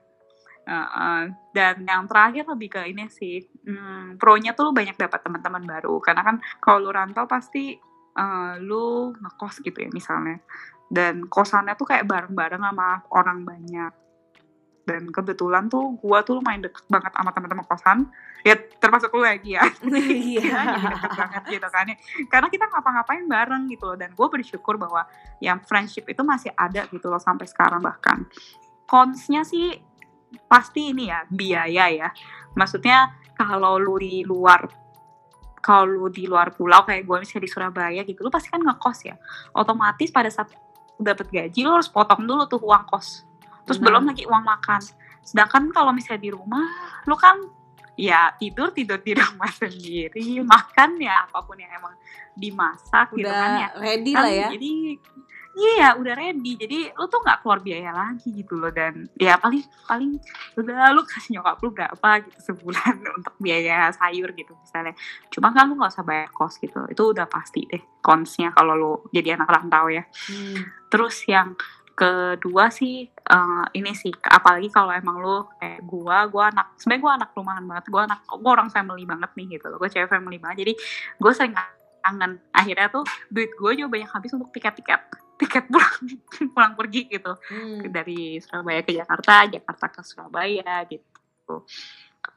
Uh, 0.66 0.82
uh, 0.82 1.20
dan 1.54 1.86
yang 1.86 2.10
terakhir 2.10 2.42
lebih 2.50 2.74
ke 2.74 2.90
ini 2.90 3.06
sih, 3.06 3.38
hmm, 3.38 4.18
pro-nya 4.18 4.50
tuh 4.50 4.66
lu 4.66 4.72
banyak 4.74 4.98
dapat 4.98 5.22
teman-teman 5.22 5.62
baru. 5.62 6.02
Karena 6.02 6.26
kan 6.26 6.36
kalau 6.58 6.82
lu 6.82 6.90
rantau 6.90 7.30
pasti 7.30 7.78
uh, 8.18 8.58
lu 8.58 9.14
ngekos 9.14 9.62
gitu 9.62 9.78
ya 9.86 9.90
misalnya. 9.94 10.42
Dan 10.90 11.30
kosannya 11.30 11.78
tuh 11.78 11.86
kayak 11.86 12.10
bareng-bareng 12.10 12.62
sama 12.62 13.06
orang 13.14 13.46
banyak 13.46 14.05
dan 14.86 15.10
kebetulan 15.10 15.66
tuh 15.66 15.98
gua 15.98 16.22
tuh 16.22 16.38
lumayan 16.38 16.62
deket 16.62 16.86
banget 16.86 17.10
sama 17.10 17.34
teman-teman 17.34 17.66
kosan. 17.66 17.98
Ya 18.46 18.54
termasuk 18.78 19.10
lu 19.18 19.26
lagi 19.26 19.58
ya. 19.58 19.66
Iya. 19.90 20.78
Deket 20.78 21.12
banget 21.18 21.42
gitu 21.58 21.68
kan 21.74 21.84
ya. 21.90 21.96
Karena 22.30 22.46
kita 22.46 22.64
ngapa-ngapain 22.70 23.26
bareng 23.26 23.66
gitu 23.66 23.90
loh. 23.90 23.98
Dan 23.98 24.14
gue 24.14 24.26
bersyukur 24.30 24.78
bahwa 24.78 25.02
yang 25.42 25.58
friendship 25.66 26.06
itu 26.06 26.22
masih 26.22 26.54
ada 26.54 26.86
gitu 26.86 27.10
loh 27.10 27.18
sampai 27.18 27.50
sekarang 27.50 27.82
bahkan. 27.82 28.22
Konsnya 28.86 29.42
sih 29.42 29.74
pasti 30.46 30.94
ini 30.94 31.10
ya 31.10 31.26
biaya 31.26 31.90
ya. 31.90 32.08
Maksudnya 32.54 33.10
kalau 33.34 33.82
lu 33.82 33.98
di 33.98 34.22
luar 34.22 34.70
kalau 35.58 35.90
lu 35.90 36.06
di 36.14 36.30
luar 36.30 36.54
pulau 36.54 36.86
kayak 36.86 37.02
gue 37.02 37.16
misalnya 37.26 37.42
di 37.42 37.50
Surabaya 37.50 38.00
gitu 38.06 38.22
lu 38.22 38.30
pasti 38.30 38.54
kan 38.54 38.62
ngekos 38.62 38.98
ya. 39.02 39.18
Otomatis 39.50 40.14
pada 40.14 40.30
saat 40.30 40.54
dapat 40.94 41.26
gaji 41.26 41.66
lo 41.66 41.74
harus 41.74 41.90
potong 41.90 42.22
dulu 42.22 42.46
tuh 42.46 42.62
uang 42.62 42.86
kos 42.86 43.25
terus 43.66 43.82
Benar. 43.82 43.98
belum 43.98 44.02
lagi 44.14 44.24
uang 44.30 44.44
makan. 44.46 44.80
Sedangkan 45.26 45.74
kalau 45.74 45.90
misalnya 45.90 46.22
di 46.22 46.30
rumah 46.30 46.64
lo 47.04 47.18
kan 47.18 47.34
ya 47.98 48.30
tidur 48.38 48.70
tidur 48.70 49.02
di 49.02 49.12
rumah 49.20 49.50
sendiri. 49.50 50.40
Makan 50.46 51.02
ya 51.02 51.26
apa 51.26 51.42
pun 51.42 51.58
yang 51.58 51.72
emang 51.74 51.98
dimasak 52.38 53.10
Udah 53.10 53.18
gitu 53.18 53.32
kan 53.32 53.50
ya. 53.58 53.68
ready 53.80 54.12
kan, 54.12 54.22
lah 54.22 54.32
ya. 54.32 54.48
jadi 54.54 54.70
iya 55.56 55.88
udah 55.96 56.14
ready. 56.14 56.52
Jadi 56.60 56.78
lu 56.92 57.08
tuh 57.08 57.24
nggak 57.24 57.40
keluar 57.40 57.64
biaya 57.64 57.90
lagi 57.90 58.28
gitu 58.28 58.60
loh. 58.60 58.68
Dan 58.68 59.08
ya 59.16 59.40
paling 59.40 59.64
paling 59.88 60.20
udah 60.60 60.92
lu 60.92 61.00
kasih 61.08 61.40
nyokap 61.40 61.56
lu 61.64 61.72
berapa 61.72 62.08
gitu 62.28 62.38
sebulan 62.52 62.94
untuk 63.18 63.34
biaya 63.40 63.88
sayur 63.96 64.30
gitu 64.36 64.52
misalnya. 64.60 64.92
Cuma 65.32 65.50
kan 65.56 65.64
lu 65.66 65.80
nggak 65.80 65.96
usah 65.96 66.04
bayar 66.04 66.28
kos 66.28 66.60
gitu. 66.60 66.84
Itu 66.92 67.16
udah 67.16 67.24
pasti 67.24 67.64
deh 67.64 67.80
konsnya 68.04 68.52
kalau 68.52 68.76
lu 68.76 68.92
jadi 69.10 69.40
anak 69.40 69.48
rantau 69.50 69.88
ya. 69.90 70.04
Hmm. 70.30 70.60
terus 70.86 71.26
yang 71.26 71.58
kedua 71.98 72.70
sih 72.70 73.10
uh, 73.30 73.66
ini 73.74 73.92
sih 73.92 74.12
apalagi 74.22 74.70
kalau 74.70 74.94
emang 74.94 75.18
lu 75.18 75.46
kayak 75.58 75.82
gua 75.86 76.26
gua 76.30 76.50
anak 76.50 76.78
sebenarnya 76.78 77.02
gua 77.02 77.12
anak 77.18 77.30
rumahan 77.34 77.64
banget 77.66 77.84
gua 77.90 78.02
anak 78.06 78.20
gua 78.26 78.50
orang 78.54 78.70
family 78.70 79.04
banget 79.04 79.30
nih 79.34 79.46
gitu 79.58 79.66
loh 79.70 79.78
gua 79.78 79.90
cewek 79.90 80.10
family 80.10 80.38
banget. 80.38 80.56
Jadi 80.66 80.72
gua 81.18 81.32
sering 81.34 81.54
kangen. 82.06 82.38
Akhirnya 82.54 82.86
tuh 82.86 83.02
duit 83.26 83.50
gue 83.58 83.72
juga 83.82 83.98
banyak 83.98 84.10
habis 84.14 84.30
untuk 84.30 84.54
tiket-tiket 84.54 85.02
tiket 85.36 85.66
pulang 85.68 85.94
pulang 86.54 86.72
pergi 86.78 87.02
gitu. 87.10 87.34
Hmm. 87.50 87.90
dari 87.90 88.38
Surabaya 88.38 88.80
ke 88.86 88.94
Jakarta 88.94 89.50
Jakarta 89.50 89.86
ke 89.90 90.00
Surabaya 90.06 90.86
gitu. 90.86 91.66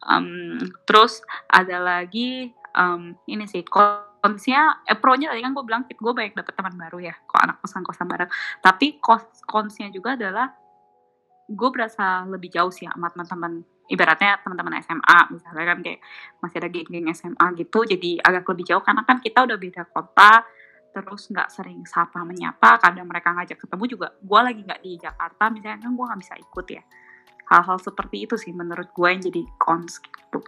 Um, 0.06 0.58
terus 0.90 1.22
ada 1.50 1.78
lagi 1.78 2.54
um, 2.74 3.14
ini 3.30 3.46
sih 3.46 3.66
konsnya 3.66 4.84
eh 4.86 4.98
pro-nya 4.98 5.34
tadi 5.34 5.42
kan 5.42 5.54
gue 5.54 5.64
bilang 5.66 5.84
gue 5.86 6.14
banyak 6.14 6.36
dapet 6.38 6.54
teman 6.54 6.76
baru 6.76 7.00
ya 7.02 7.16
kok 7.26 7.40
anak 7.40 7.62
kosan 7.62 7.86
kosan 7.86 8.08
bareng. 8.10 8.32
Tapi 8.60 8.98
kos 8.98 9.46
konsnya 9.46 9.94
juga 9.94 10.18
adalah 10.18 10.50
gue 11.50 11.70
berasa 11.74 12.24
lebih 12.30 12.54
jauh 12.54 12.70
sih 12.70 12.86
sama 12.86 13.10
teman-teman 13.10 13.66
ibaratnya 13.90 14.38
teman-teman 14.46 14.78
SMA 14.86 15.20
misalnya 15.34 15.66
kan 15.66 15.78
kayak 15.82 16.00
masih 16.40 16.58
ada 16.62 16.70
geng-geng 16.70 17.10
SMA 17.12 17.46
gitu 17.58 17.80
jadi 17.90 18.22
agak 18.22 18.46
lebih 18.54 18.66
jauh 18.70 18.84
karena 18.86 19.02
kan 19.02 19.18
kita 19.18 19.50
udah 19.50 19.58
beda 19.58 19.84
kota 19.90 20.46
terus 20.90 21.30
nggak 21.30 21.50
sering 21.54 21.86
sapa 21.86 22.26
menyapa 22.26 22.82
kadang 22.82 23.06
mereka 23.06 23.34
ngajak 23.34 23.58
ketemu 23.62 23.84
juga 23.86 24.08
gue 24.22 24.40
lagi 24.42 24.62
nggak 24.66 24.82
di 24.82 24.92
Jakarta 24.98 25.44
misalnya 25.54 25.80
kan 25.86 25.92
gue 25.94 26.06
nggak 26.06 26.22
bisa 26.22 26.36
ikut 26.38 26.66
ya. 26.70 26.84
Hal-hal 27.50 27.78
seperti 27.82 28.30
itu 28.30 28.36
sih 28.38 28.54
menurut 28.54 28.94
gue 28.94 29.08
yang 29.10 29.22
jadi 29.26 29.42
cons 29.58 29.98
gitu. 30.06 30.40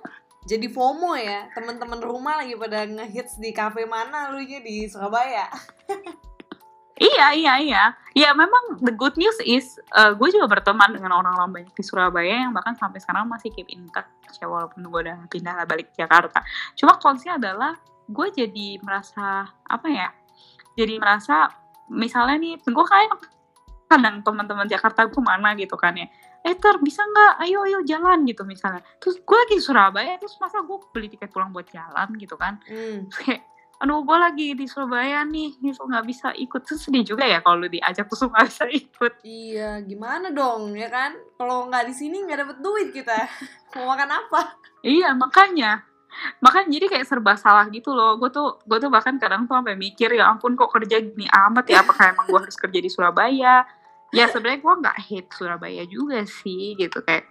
Jadi 0.42 0.70
FOMO 0.74 1.14
ya 1.18 1.50
teman-teman 1.54 2.02
rumah 2.02 2.42
lagi 2.42 2.58
pada 2.58 2.86
ngehits 2.86 3.38
di 3.38 3.54
kafe 3.54 3.86
mana 3.86 4.34
lu 4.34 4.42
di 4.42 4.90
Surabaya 4.90 5.50
Iya, 7.00 7.28
iya, 7.34 7.54
iya. 7.64 7.84
Ya 8.12 8.36
memang 8.36 8.84
the 8.84 8.92
good 8.92 9.16
news 9.16 9.40
is 9.48 9.80
uh, 9.96 10.12
gue 10.12 10.28
juga 10.32 10.52
berteman 10.52 10.92
dengan 10.92 11.16
orang-orang 11.16 11.64
banyak 11.64 11.74
di 11.74 11.84
Surabaya 11.84 12.44
yang 12.48 12.52
bahkan 12.52 12.76
sampai 12.76 13.00
sekarang 13.00 13.32
masih 13.32 13.50
keep 13.56 13.72
in 13.72 13.88
touch 13.96 14.12
ya 14.38 14.48
walaupun 14.52 14.84
gue 14.84 15.00
udah 15.08 15.18
pindah 15.32 15.64
balik 15.64 15.96
ke 15.96 16.04
Jakarta. 16.04 16.44
Cuma 16.76 17.00
konsnya 17.00 17.40
adalah 17.40 17.80
gue 18.12 18.28
jadi 18.36 18.68
merasa 18.84 19.48
apa 19.64 19.88
ya 19.88 20.10
jadi 20.76 21.00
merasa 21.00 21.52
misalnya 21.92 22.38
nih 22.40 22.54
gue 22.60 22.86
kayak 22.86 23.12
kadang 23.88 24.24
teman-teman 24.24 24.68
Jakarta 24.68 25.08
gue 25.08 25.24
mana 25.24 25.56
gitu 25.60 25.76
kan 25.76 25.96
ya 25.96 26.08
eh 26.42 26.58
ter 26.58 26.74
bisa 26.82 27.06
nggak 27.06 27.34
ayo 27.46 27.68
ayo 27.70 27.80
jalan 27.86 28.26
gitu 28.26 28.48
misalnya 28.48 28.82
terus 28.98 29.20
gue 29.22 29.38
lagi 29.38 29.56
di 29.60 29.64
Surabaya 29.64 30.18
terus 30.18 30.40
masa 30.42 30.64
gue 30.64 30.78
beli 30.90 31.12
tiket 31.12 31.30
pulang 31.30 31.54
buat 31.54 31.68
jalan 31.70 32.08
gitu 32.18 32.34
kan 32.40 32.58
hmm. 32.66 33.12
kayak 33.14 33.51
aduh 33.82 34.06
gue 34.06 34.14
lagi 34.14 34.48
di 34.54 34.70
Surabaya 34.70 35.26
nih 35.26 35.58
gitu 35.58 35.90
nggak 35.90 36.06
bisa 36.06 36.30
ikut. 36.38 36.62
Terus 36.62 36.86
sedih 36.86 37.02
juga 37.02 37.26
ya 37.26 37.42
kalau 37.42 37.66
diajak 37.66 38.06
terus 38.06 38.22
nggak 38.30 38.46
bisa 38.46 38.66
ikut. 38.70 39.14
Iya 39.26 39.82
gimana 39.82 40.30
dong 40.30 40.78
ya 40.78 40.86
kan? 40.94 41.18
Kalau 41.34 41.66
nggak 41.66 41.90
di 41.90 41.94
sini 41.98 42.22
nggak 42.22 42.40
dapet 42.46 42.58
duit 42.62 42.94
kita. 42.94 43.26
Mau 43.74 43.90
makan 43.90 44.10
apa? 44.14 44.62
Iya 44.86 45.18
makanya. 45.18 45.82
Makanya 46.46 46.68
jadi 46.70 46.86
kayak 46.94 47.06
serba 47.10 47.34
salah 47.34 47.66
gitu 47.74 47.90
loh. 47.98 48.22
Gue 48.22 48.30
tuh 48.30 48.62
gue 48.70 48.78
tuh 48.78 48.94
bahkan 48.94 49.18
kadang 49.18 49.50
tuh 49.50 49.58
sampai 49.58 49.74
mikir 49.74 50.14
ya 50.14 50.30
ampun 50.30 50.54
kok 50.54 50.70
kerja 50.70 51.02
gini 51.02 51.26
amat 51.26 51.66
ya? 51.66 51.82
Apakah 51.82 52.14
emang 52.14 52.30
gue 52.30 52.38
harus 52.38 52.58
kerja 52.62 52.78
di 52.78 52.90
Surabaya? 52.94 53.66
Ya 54.14 54.30
sebenarnya 54.30 54.62
gue 54.62 54.74
nggak 54.86 54.98
hate 55.10 55.32
Surabaya 55.34 55.84
juga 55.90 56.22
sih 56.30 56.78
gitu. 56.78 57.02
Kayak 57.02 57.26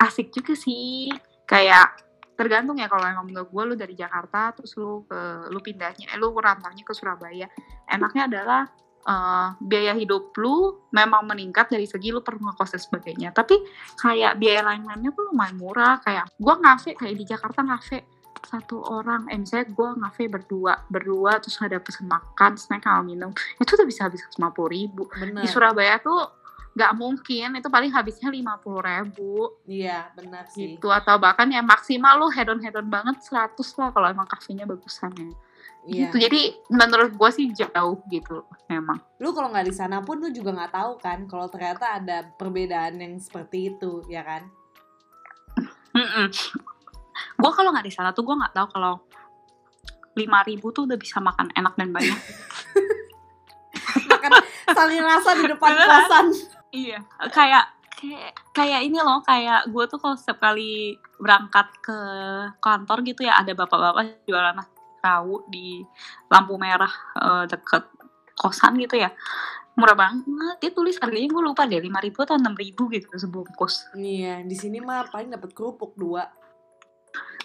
asik 0.00 0.32
juga 0.32 0.56
sih. 0.56 1.12
Kayak 1.44 2.07
tergantung 2.38 2.78
ya 2.78 2.86
kalau 2.86 3.02
emang 3.02 3.26
menurut 3.26 3.50
gue 3.50 3.62
lu 3.66 3.74
dari 3.74 3.98
Jakarta 3.98 4.54
terus 4.54 4.78
lu 4.78 5.02
ke 5.10 5.50
lu 5.50 5.58
pindahnya 5.58 6.06
eh, 6.14 6.18
lu 6.22 6.30
rantaunya 6.38 6.86
ke 6.86 6.94
Surabaya. 6.94 7.50
Enaknya 7.90 8.30
adalah 8.30 8.62
uh, 9.02 9.58
biaya 9.58 9.90
hidup 9.98 10.30
lu 10.38 10.86
memang 10.94 11.26
meningkat 11.26 11.66
dari 11.66 11.90
segi 11.90 12.14
lu 12.14 12.22
perlu 12.22 12.46
ngekos 12.46 12.78
dan 12.78 12.82
sebagainya. 12.82 13.28
Tapi 13.34 13.58
kayak 13.98 14.38
biaya 14.38 14.62
lain-lainnya 14.62 15.10
tuh 15.10 15.34
lumayan 15.34 15.58
murah. 15.58 15.98
Kayak 15.98 16.30
gue 16.38 16.54
ngafe 16.62 16.94
kayak 16.94 17.14
di 17.18 17.24
Jakarta 17.26 17.66
ngafe 17.66 18.06
satu 18.38 18.86
orang. 18.86 19.26
Eh 19.34 19.38
misalnya 19.42 19.74
gue 19.74 19.88
ngafe 19.98 20.22
berdua 20.30 20.86
berdua 20.86 21.42
terus 21.42 21.58
ada 21.58 21.82
pesen 21.82 22.06
makan 22.06 22.54
snack 22.54 22.86
sama 22.86 23.02
minum 23.02 23.34
itu 23.58 23.70
udah 23.74 23.82
bisa 23.82 24.06
habis 24.06 24.22
lima 24.38 24.54
puluh 24.54 24.70
ribu. 24.70 25.10
Bener. 25.10 25.42
di 25.42 25.48
Surabaya 25.50 25.98
tuh 25.98 26.37
nggak 26.78 26.94
mungkin 26.94 27.58
itu 27.58 27.66
paling 27.66 27.90
habisnya 27.90 28.30
lima 28.30 28.54
puluh 28.62 28.78
ribu. 28.78 29.58
Iya 29.66 30.14
benar 30.14 30.46
sih. 30.46 30.78
Gitu 30.78 30.86
atau 30.86 31.18
bahkan 31.18 31.50
ya 31.50 31.58
maksimal 31.58 32.22
lu 32.22 32.30
hedon 32.30 32.62
hedon 32.62 32.86
banget 32.86 33.18
100 33.18 33.58
lah 33.82 33.90
kalau 33.90 34.06
emang 34.06 34.30
kafenya 34.30 34.62
bagusan 34.62 35.10
ya. 35.18 35.26
Iya. 35.88 36.10
gitu 36.10 36.16
jadi 36.20 36.40
menurut 36.68 37.16
gue 37.16 37.30
sih 37.34 37.50
jauh 37.50 37.98
gitu 38.06 38.46
memang. 38.70 39.02
Lu 39.18 39.34
kalau 39.34 39.50
nggak 39.50 39.66
di 39.66 39.74
sana 39.74 40.04
pun 40.04 40.22
lu 40.22 40.30
juga 40.30 40.54
nggak 40.54 40.72
tahu 40.74 40.92
kan 41.02 41.18
kalau 41.26 41.50
ternyata 41.50 41.98
ada 41.98 42.28
perbedaan 42.38 43.02
yang 43.02 43.18
seperti 43.18 43.74
itu 43.74 44.06
ya 44.06 44.22
kan? 44.22 44.46
Gue 47.34 47.50
kalau 47.50 47.74
nggak 47.74 47.86
di 47.88 47.94
sana 47.94 48.14
tuh 48.14 48.22
gue 48.22 48.36
nggak 48.38 48.54
tahu 48.54 48.66
kalau 48.70 49.02
lima 50.14 50.46
ribu 50.46 50.70
tuh 50.70 50.86
udah 50.86 50.98
bisa 50.98 51.18
makan 51.18 51.50
enak 51.58 51.74
dan 51.74 51.90
banyak. 51.90 52.18
Makan 54.08 54.32
saling 54.76 55.00
rasa 55.00 55.30
di 55.38 55.44
depan 55.48 55.72
kosan 55.88 56.26
iya 56.70 56.98
kayak 57.32 57.64
kayak 57.98 58.30
kayak 58.54 58.80
ini 58.86 58.98
loh 59.02 59.18
kayak 59.26 59.66
gue 59.68 59.84
tuh 59.90 59.98
kalau 59.98 60.14
setiap 60.14 60.38
kali 60.38 60.94
berangkat 61.18 61.66
ke 61.82 61.98
kantor 62.62 63.02
gitu 63.02 63.26
ya 63.26 63.42
ada 63.42 63.52
bapak-bapak 63.58 64.22
jualan 64.22 64.54
tahu 65.02 65.46
di 65.50 65.82
lampu 66.30 66.54
merah 66.58 66.90
uh, 67.18 67.44
deket 67.46 67.86
kosan 68.38 68.78
gitu 68.78 68.98
ya. 68.98 69.10
Murah 69.78 69.94
banget 69.94 70.58
dia 70.58 70.70
tulis 70.74 70.98
harganya 70.98 71.30
gue 71.30 71.42
lupa 71.42 71.62
deh 71.66 71.78
lima 71.78 72.02
ribu 72.02 72.22
atau 72.22 72.34
enam 72.34 72.54
ribu 72.54 72.90
gitu 72.90 73.10
sebungkus. 73.14 73.86
Iya 73.94 74.42
di 74.42 74.54
sini 74.58 74.78
mah 74.82 75.06
paling 75.10 75.34
dapat 75.34 75.54
kerupuk 75.54 75.94
dua. 75.94 76.26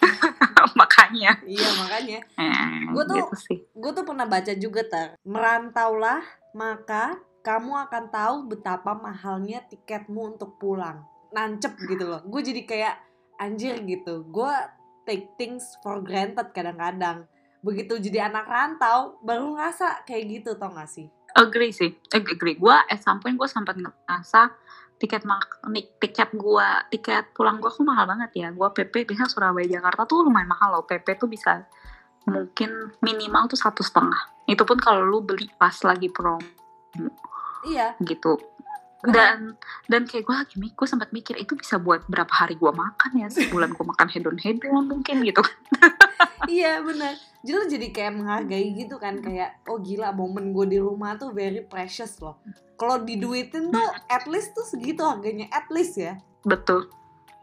Makanya. 0.78 1.38
Iya 1.46 1.68
makanya. 1.78 2.18
Eh, 2.38 2.90
Gua 2.90 3.02
tuh- 3.06 3.30
gitu 3.30 3.62
gue 3.74 3.90
tuh 3.90 4.04
pernah 4.06 4.26
baca 4.26 4.52
juga 4.54 4.82
ter 4.86 5.08
merantaulah 5.26 6.22
maka 6.54 7.18
kamu 7.44 7.76
akan 7.76 8.04
tahu 8.08 8.36
betapa 8.48 8.96
mahalnya 8.96 9.60
tiketmu 9.68 10.34
untuk 10.34 10.56
pulang. 10.56 11.04
Nancep 11.36 11.76
gitu 11.76 12.08
loh. 12.08 12.24
Gue 12.24 12.40
jadi 12.40 12.64
kayak 12.64 12.94
anjir 13.36 13.76
gitu. 13.84 14.24
Gue 14.32 14.48
take 15.04 15.36
things 15.36 15.76
for 15.84 16.00
granted 16.00 16.56
kadang-kadang. 16.56 17.28
Begitu 17.60 18.00
jadi 18.00 18.32
anak 18.32 18.48
rantau 18.48 19.20
baru 19.20 19.52
ngerasa 19.52 20.08
kayak 20.08 20.24
gitu 20.40 20.50
tau 20.56 20.72
gak 20.72 20.88
sih? 20.88 21.12
Agree 21.36 21.68
sih. 21.68 21.92
Ag- 22.16 22.32
agree. 22.32 22.56
Gue 22.56 22.72
at 22.72 23.04
some 23.04 23.20
point 23.20 23.36
gue 23.36 23.44
sempat 23.44 23.76
ngerasa 23.76 24.48
tiket 24.96 25.28
mak 25.28 25.60
tiket 26.00 26.32
gue 26.32 26.68
tiket 26.96 27.36
pulang 27.36 27.60
gue 27.60 27.68
tuh 27.68 27.84
mahal 27.84 28.08
banget 28.08 28.32
ya. 28.40 28.48
Gue 28.56 28.72
PP 28.72 29.04
bisa 29.04 29.28
Surabaya 29.28 29.68
Jakarta 29.68 30.08
tuh 30.08 30.24
lumayan 30.24 30.48
mahal 30.48 30.80
loh. 30.80 30.84
PP 30.88 31.20
tuh 31.20 31.28
bisa 31.28 31.68
mungkin 32.24 32.96
minimal 33.04 33.52
tuh 33.52 33.60
satu 33.60 33.84
setengah. 33.84 34.48
Itu 34.48 34.64
pun 34.64 34.80
kalau 34.80 35.04
lu 35.04 35.20
beli 35.20 35.52
pas 35.60 35.76
lagi 35.84 36.08
promo 36.08 36.64
iya. 37.68 37.88
Gitu. 38.00 38.38
Dan 39.04 39.60
dan 39.84 40.08
kayak 40.08 40.24
gue 40.24 40.36
lagi 40.36 40.56
mikir 40.56 40.76
gue 40.80 40.88
sempat 40.88 41.12
mikir 41.12 41.36
itu 41.36 41.52
bisa 41.60 41.76
buat 41.76 42.08
berapa 42.08 42.32
hari 42.32 42.56
gue 42.56 42.72
makan 42.72 43.10
ya? 43.20 43.28
Sebulan 43.28 43.76
gue 43.76 43.84
makan 43.84 44.08
hedon 44.08 44.36
hedon 44.40 44.84
mungkin 44.88 45.24
gitu. 45.24 45.44
Iya 46.44 46.84
bener 46.84 47.16
jadi 47.44 47.76
jadi 47.76 47.86
kayak 47.92 48.12
menghargai 48.16 48.68
gitu 48.72 48.96
kan 48.96 49.20
kayak 49.20 49.60
oh 49.68 49.76
gila 49.76 50.16
momen 50.16 50.56
gue 50.56 50.64
di 50.64 50.78
rumah 50.80 51.12
tuh 51.20 51.36
very 51.36 51.60
precious 51.60 52.16
loh. 52.24 52.40
Kalau 52.80 53.04
diduitin 53.04 53.68
tuh 53.68 53.88
at 54.08 54.24
least 54.24 54.56
tuh 54.56 54.64
segitu 54.64 55.04
harganya 55.04 55.46
at 55.52 55.68
least 55.68 56.00
ya. 56.00 56.16
Betul. 56.40 56.88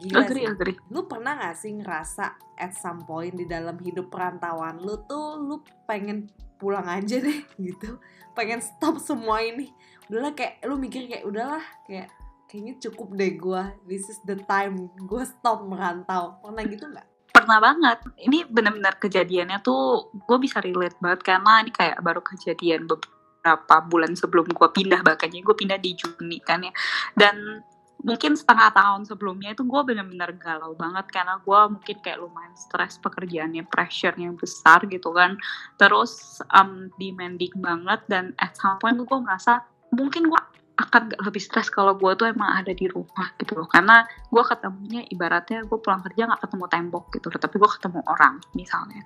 Gila 0.01 0.25
agree 0.25 0.49
sih. 0.49 0.49
agree. 0.49 0.77
Lu 0.89 1.05
pernah 1.05 1.37
gak 1.37 1.53
sih 1.61 1.77
ngerasa 1.77 2.33
at 2.57 2.73
some 2.73 3.05
point 3.05 3.37
di 3.37 3.45
dalam 3.45 3.77
hidup 3.77 4.09
perantauan 4.09 4.81
lu 4.81 4.97
tuh 5.05 5.37
lu 5.37 5.61
pengen 5.85 6.25
pulang 6.57 6.89
aja 6.89 7.21
deh 7.21 7.45
gitu. 7.61 8.01
Pengen 8.33 8.65
stop 8.65 8.97
semua 8.97 9.45
ini 9.45 9.69
udahlah 10.11 10.35
kayak 10.35 10.59
lu 10.67 10.75
mikir 10.75 11.07
kayak 11.07 11.23
udahlah 11.23 11.63
kayak 11.87 12.11
kayaknya 12.51 12.75
cukup 12.83 13.15
deh 13.15 13.31
gua. 13.39 13.71
This 13.87 14.11
is 14.11 14.19
the 14.27 14.35
time 14.43 14.91
gua 15.07 15.23
stop 15.23 15.63
merantau. 15.63 16.35
Pernah 16.43 16.67
gitu 16.67 16.83
nggak? 16.91 17.07
Pernah 17.31 17.59
banget. 17.63 17.97
Ini 18.19 18.43
benar-benar 18.51 18.99
kejadiannya 18.99 19.63
tuh 19.63 20.11
gue 20.11 20.37
bisa 20.43 20.59
relate 20.59 20.99
banget 20.99 21.23
karena 21.23 21.63
ini 21.63 21.71
kayak 21.71 22.03
baru 22.03 22.19
kejadian 22.19 22.91
beberapa 22.91 23.75
bulan 23.87 24.13
sebelum 24.19 24.51
gue 24.51 24.67
pindah 24.67 24.99
bahkan 24.99 25.31
gue 25.31 25.55
pindah 25.55 25.79
di 25.79 25.95
Juni 25.95 26.43
kan 26.43 26.59
ya. 26.59 26.75
Dan 27.15 27.63
mungkin 28.03 28.33
setengah 28.33 28.73
tahun 28.73 29.07
sebelumnya 29.07 29.55
itu 29.55 29.63
gue 29.63 29.81
benar-benar 29.87 30.35
galau 30.35 30.73
banget 30.75 31.07
karena 31.13 31.39
gue 31.39 31.59
mungkin 31.71 31.97
kayak 32.03 32.19
lumayan 32.19 32.53
stres 32.57 32.99
pekerjaannya 32.99 33.63
pressure-nya 33.71 34.35
besar 34.35 34.83
gitu 34.91 35.15
kan. 35.15 35.39
Terus 35.79 36.43
um, 36.51 36.91
demanding 36.99 37.55
banget 37.57 38.03
dan 38.11 38.35
at 38.43 38.59
some 38.59 38.75
point 38.75 38.99
gue 38.99 39.19
merasa 39.23 39.70
mungkin 39.91 40.31
gue 40.31 40.41
akan 40.81 41.13
gak 41.13 41.21
lebih 41.21 41.41
stres 41.43 41.69
kalau 41.69 41.93
gue 41.93 42.11
tuh 42.17 42.31
emang 42.31 42.57
ada 42.57 42.73
di 42.73 42.89
rumah 42.89 43.35
gitu 43.37 43.53
loh. 43.59 43.67
Karena 43.69 44.01
gue 44.07 44.43
ketemunya 44.43 45.05
ibaratnya 45.11 45.63
gue 45.67 45.77
pulang 45.77 46.01
kerja 46.01 46.25
nggak 46.31 46.41
ketemu 46.47 46.65
tembok 46.71 47.05
gitu 47.13 47.27
loh 47.29 47.39
tapi 47.39 47.55
gue 47.61 47.69
ketemu 47.69 47.99
orang 48.09 48.35
misalnya. 48.57 49.01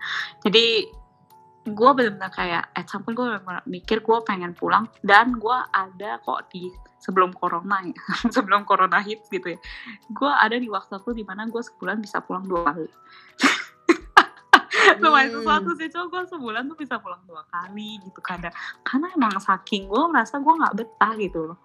Jadi 0.46 0.66
gue 1.66 1.90
benar-benar 1.98 2.30
kayak 2.30 2.64
at 2.78 2.86
some 2.86 3.02
point 3.02 3.18
gue 3.18 3.26
mikir 3.66 4.06
gue 4.06 4.18
pengen 4.22 4.54
pulang 4.54 4.86
dan 5.02 5.34
gue 5.42 5.58
ada 5.74 6.22
kok 6.22 6.54
di 6.54 6.70
sebelum 7.02 7.34
corona 7.34 7.82
ya 7.86 7.98
sebelum 8.36 8.64
corona 8.64 9.02
hits 9.02 9.28
gitu 9.34 9.58
ya. 9.58 9.60
Gue 10.14 10.30
ada 10.30 10.56
di 10.56 10.70
waktu 10.70 11.02
tuh 11.02 11.14
di 11.18 11.26
mana 11.26 11.50
gue 11.50 11.62
sebulan 11.62 11.98
bisa 12.00 12.22
pulang 12.22 12.46
dua 12.46 12.70
kali 12.70 12.86
lumayan 15.04 15.30
Hmm. 15.32 15.36
sesuatu 15.42 15.70
sih 15.78 15.90
cowok 15.92 16.08
gue 16.12 16.22
sebulan 16.36 16.64
tuh 16.70 16.78
bisa 16.78 16.96
pulang 17.02 17.22
dua 17.26 17.44
kali 17.50 18.00
gitu 18.04 18.20
kadang. 18.22 18.54
Karena 18.86 19.08
emang 19.14 19.38
saking 19.40 19.90
gue 19.90 20.04
merasa 20.12 20.38
gue 20.40 20.54
nggak 20.54 20.76
betah 20.76 21.14
gitu 21.18 21.40
loh. 21.54 21.60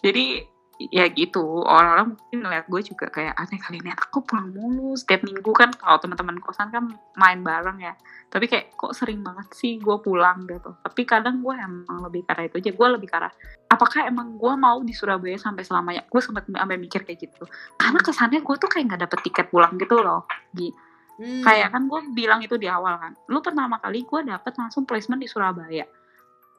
Jadi 0.00 0.56
ya 0.78 1.10
gitu. 1.10 1.42
Orang-orang 1.66 2.14
mungkin 2.14 2.38
ngeliat 2.46 2.70
gue 2.70 2.80
juga 2.86 3.10
kayak 3.10 3.34
aneh 3.34 3.58
kali 3.58 3.82
ini 3.82 3.90
aku 3.90 4.22
pulang 4.22 4.54
mulu 4.54 4.94
setiap 4.94 5.26
minggu. 5.26 5.50
Kan 5.50 5.74
kalau 5.74 5.98
teman-teman 5.98 6.38
kosan 6.38 6.70
kan 6.70 6.86
main 7.18 7.42
bareng 7.42 7.82
ya. 7.82 7.98
Tapi 8.30 8.46
kayak 8.46 8.78
kok 8.78 8.94
sering 8.94 9.24
banget 9.26 9.50
sih 9.58 9.82
gue 9.82 9.96
pulang? 9.98 10.46
Gitu. 10.46 10.70
Tapi 10.70 11.02
kadang 11.02 11.42
gue 11.42 11.54
emang 11.58 11.98
lebih 12.06 12.22
karena 12.30 12.46
itu 12.46 12.62
aja. 12.62 12.70
Gue 12.70 12.88
lebih 12.94 13.08
karena 13.10 13.30
apakah 13.66 14.06
emang 14.06 14.38
gue 14.38 14.52
mau 14.54 14.78
di 14.86 14.94
Surabaya 14.94 15.34
sampai 15.34 15.66
selamanya? 15.66 16.06
Gue 16.06 16.22
sempat 16.22 16.46
sampai 16.46 16.78
mikir 16.78 17.02
kayak 17.02 17.26
gitu. 17.26 17.42
Karena 17.74 17.98
kesannya 17.98 18.40
gue 18.40 18.54
tuh 18.56 18.70
kayak 18.70 18.84
nggak 18.94 19.02
dapet 19.10 19.18
tiket 19.26 19.46
pulang 19.50 19.74
gitu 19.76 19.98
loh 19.98 20.30
Gi. 20.54 20.87
Hmm. 21.18 21.42
kayak 21.42 21.74
kan 21.74 21.90
gue 21.90 22.00
bilang 22.14 22.38
itu 22.46 22.54
di 22.54 22.70
awal 22.70 22.94
kan 22.94 23.12
lu 23.26 23.42
pertama 23.42 23.82
kali 23.82 24.06
gue 24.06 24.20
dapet 24.22 24.54
langsung 24.54 24.86
placement 24.86 25.18
di 25.18 25.26
Surabaya. 25.26 25.82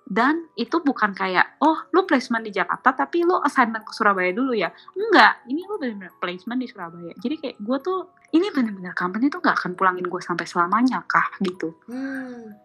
Dan 0.09 0.49
itu 0.57 0.81
bukan 0.81 1.13
kayak 1.13 1.61
oh 1.61 1.85
lu 1.93 2.01
placement 2.03 2.41
di 2.41 2.49
Jakarta 2.49 2.97
tapi 2.97 3.21
lu 3.21 3.37
assignment 3.45 3.85
ke 3.85 3.93
Surabaya 3.93 4.33
dulu 4.33 4.57
ya? 4.57 4.73
Enggak 4.97 5.45
ini 5.45 5.63
lu 5.69 5.77
bener-bener 5.77 6.11
placement 6.17 6.59
di 6.59 6.67
Surabaya. 6.67 7.13
Jadi 7.15 7.35
kayak 7.37 7.57
gue 7.61 7.77
tuh 7.79 7.99
ini 8.33 8.49
bener-bener 8.49 8.91
company 8.97 9.29
tuh 9.29 9.37
gak 9.37 9.61
akan 9.61 9.77
pulangin 9.77 10.09
gue 10.09 10.21
sampai 10.21 10.49
selamanya 10.49 11.05
kah? 11.05 11.29
Gitu. 11.39 11.71
Hmm. 11.87 12.57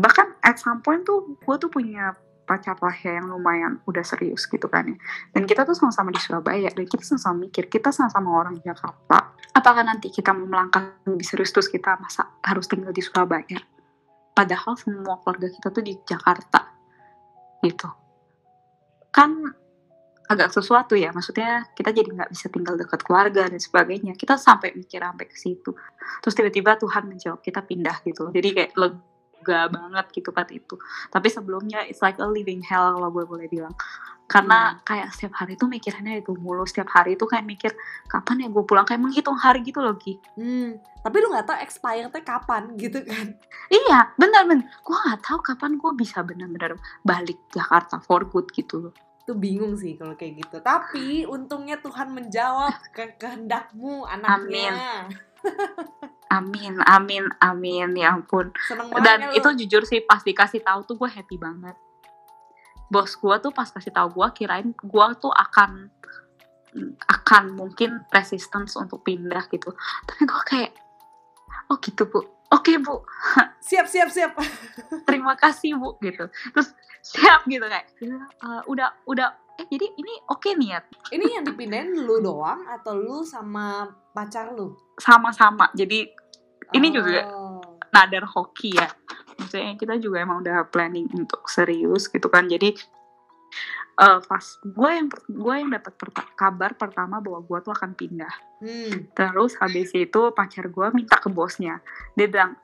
bahkan 0.00 0.32
at 0.40 0.56
some 0.56 0.80
point 0.80 1.04
tuh 1.04 1.36
gue 1.36 1.56
tuh 1.60 1.68
punya 1.68 2.16
pacar 2.50 2.74
lah 2.82 2.96
ya 2.98 3.22
yang 3.22 3.30
lumayan 3.30 3.78
udah 3.86 4.02
serius 4.02 4.50
gitu 4.50 4.66
kan 4.66 4.90
ya. 4.90 4.98
Dan 5.30 5.46
kita 5.46 5.62
tuh 5.62 5.78
sama-sama 5.78 6.10
di 6.10 6.18
Surabaya 6.18 6.66
dan 6.74 6.82
kita 6.82 7.06
sama-sama 7.06 7.46
mikir 7.46 7.70
kita 7.70 7.94
sama-sama 7.94 8.34
orang 8.34 8.58
Jakarta 8.58 9.38
apakah 9.54 9.82
nanti 9.82 10.10
kita 10.10 10.34
mau 10.34 10.46
melangkah 10.46 10.98
lebih 11.06 11.26
serius 11.26 11.50
terus 11.54 11.68
kita 11.70 11.98
masa 11.98 12.26
harus 12.42 12.66
tinggal 12.66 12.94
di 12.94 13.02
Surabaya? 13.02 13.60
Padahal 14.34 14.78
semua 14.78 15.18
keluarga 15.20 15.46
kita 15.50 15.68
tuh 15.74 15.84
di 15.84 15.94
Jakarta 16.06 16.70
gitu. 17.60 17.88
Kan 19.10 19.44
agak 20.30 20.54
sesuatu 20.54 20.94
ya 20.94 21.10
maksudnya 21.10 21.66
kita 21.74 21.90
jadi 21.90 22.06
nggak 22.06 22.30
bisa 22.30 22.46
tinggal 22.48 22.78
dekat 22.78 23.02
keluarga 23.02 23.50
dan 23.50 23.58
sebagainya. 23.58 24.14
Kita 24.14 24.38
sampai 24.38 24.72
mikir 24.78 25.02
sampai 25.02 25.26
ke 25.26 25.36
situ. 25.36 25.74
Terus 26.22 26.34
tiba-tiba 26.34 26.78
Tuhan 26.78 27.10
menjawab 27.10 27.42
kita 27.42 27.60
pindah 27.66 28.00
gitu 28.06 28.30
jadi 28.30 28.48
kayak 28.54 28.72
lega 29.40 29.72
banget 29.72 30.06
gitu 30.12 30.30
kan 30.30 30.46
itu. 30.52 30.76
Tapi 31.08 31.28
sebelumnya 31.32 31.80
it's 31.88 32.04
like 32.04 32.20
a 32.20 32.28
living 32.28 32.60
hell 32.60 32.92
kalau 32.92 33.08
gue 33.08 33.24
boleh 33.24 33.48
bilang. 33.48 33.72
Karena 34.30 34.78
kayak 34.86 35.10
setiap 35.10 35.42
hari 35.42 35.58
tuh 35.58 35.66
mikirannya 35.66 36.22
itu 36.22 36.36
mulu. 36.38 36.62
Setiap 36.62 36.86
hari 36.94 37.18
tuh 37.18 37.26
kayak 37.26 37.42
mikir 37.42 37.74
kapan 38.06 38.46
ya 38.46 38.48
gue 38.52 38.62
pulang? 38.62 38.86
Kayak 38.86 39.02
menghitung 39.02 39.34
hari 39.34 39.64
gitu 39.66 39.82
loh 39.82 39.96
Gi. 39.98 40.20
Hmm. 40.36 40.78
tapi 41.00 41.16
lu 41.16 41.32
nggak 41.32 41.48
tahu 41.48 41.56
expirednya 41.64 42.20
kapan 42.20 42.76
gitu 42.76 43.00
kan? 43.00 43.32
Iya 43.72 44.12
bener 44.20 44.44
bener. 44.44 44.68
Gue 44.84 44.94
nggak 45.00 45.24
tahu 45.24 45.40
kapan 45.40 45.80
gue 45.80 45.92
bisa 45.96 46.20
bener-bener 46.20 46.76
balik 47.00 47.40
Jakarta 47.50 47.98
for 48.04 48.28
good 48.28 48.52
gitu 48.52 48.84
loh. 48.84 48.94
Tuh 49.24 49.32
bingung 49.32 49.74
sih 49.80 49.96
kalau 49.96 50.12
kayak 50.12 50.44
gitu. 50.44 50.60
Tapi 50.60 51.24
untungnya 51.24 51.80
Tuhan 51.80 52.12
menjawab 52.12 52.76
ke 52.92 53.16
kehendakmu 53.16 54.04
anaknya. 54.04 55.08
Amin 55.08 55.16
amin 56.30 57.26
amin 57.42 57.90
ya 57.98 58.14
ampun. 58.14 58.54
Seneng 58.64 58.86
banget 58.88 59.02
dan 59.02 59.18
kan 59.18 59.28
lu? 59.34 59.36
itu 59.36 59.48
jujur 59.66 59.82
sih 59.82 60.00
pas 60.06 60.22
dikasih 60.22 60.62
tahu 60.62 60.86
tuh 60.86 60.96
gue 60.96 61.10
happy 61.10 61.36
banget. 61.36 61.74
Bos 62.86 63.18
gue 63.18 63.36
tuh 63.42 63.50
pas 63.50 63.66
kasih 63.66 63.90
tahu 63.90 64.14
gue 64.14 64.28
kirain 64.38 64.70
gue 64.70 65.06
tuh 65.18 65.34
akan 65.34 65.90
akan 67.10 67.44
mungkin 67.58 68.06
resistance 68.14 68.78
untuk 68.78 69.02
pindah 69.02 69.50
gitu. 69.50 69.74
Tapi 70.06 70.22
gue 70.22 70.42
kayak 70.46 70.72
oh 71.70 71.78
gitu 71.82 72.06
bu. 72.06 72.22
Oke 72.54 72.78
bu. 72.78 73.02
Siap 73.70 73.86
siap 73.86 74.10
siap. 74.10 74.34
Terima 75.06 75.34
kasih 75.38 75.78
bu 75.78 75.98
gitu. 76.02 76.26
Terus 76.54 76.74
siap 77.02 77.46
gitu 77.46 77.62
kayak 77.66 77.86
"Eh, 78.02 78.62
udah 78.66 78.90
udah 79.06 79.34
eh 79.60 79.66
jadi 79.68 79.86
ini 79.92 80.12
oke 80.26 80.50
niat. 80.56 80.84
Ini 81.12 81.24
yang 81.36 81.44
dipindahin 81.44 81.92
lu 81.92 82.16
doang 82.18 82.64
atau 82.64 82.96
lu 82.96 83.20
sama 83.20 83.84
pacar 84.10 84.50
lu? 84.50 84.72
Sama-sama. 84.96 85.68
Jadi 85.72 86.16
Ini 86.70 86.86
juga 86.88 87.26
Oh. 87.26 87.58
nadar 87.90 88.22
hoki 88.24 88.70
ya. 88.70 88.86
Maksudnya 89.34 89.74
kita 89.74 89.98
juga 89.98 90.22
emang 90.22 90.38
udah 90.38 90.70
planning 90.70 91.10
untuk 91.10 91.50
serius 91.50 92.06
gitu 92.06 92.30
kan. 92.30 92.46
Jadi 92.46 92.78
eh, 93.98 94.18
pas 94.22 94.44
gue 94.62 94.90
yang 94.94 95.06
gue 95.26 95.54
yang 95.56 95.68
dapat 95.68 95.92
perta- 95.92 96.30
kabar 96.32 96.72
pertama 96.72 97.18
bahwa 97.18 97.42
gue 97.42 97.58
tuh 97.60 97.74
akan 97.74 97.92
pindah. 97.92 98.30
Hmm. 98.60 99.08
terus 99.12 99.56
habis 99.56 99.90
itu 99.90 100.20
pacar 100.30 100.68
gue 100.68 100.86
minta 100.94 101.16
ke 101.16 101.26
bosnya. 101.26 101.82
Dia 102.14 102.28
bilang 102.28 102.54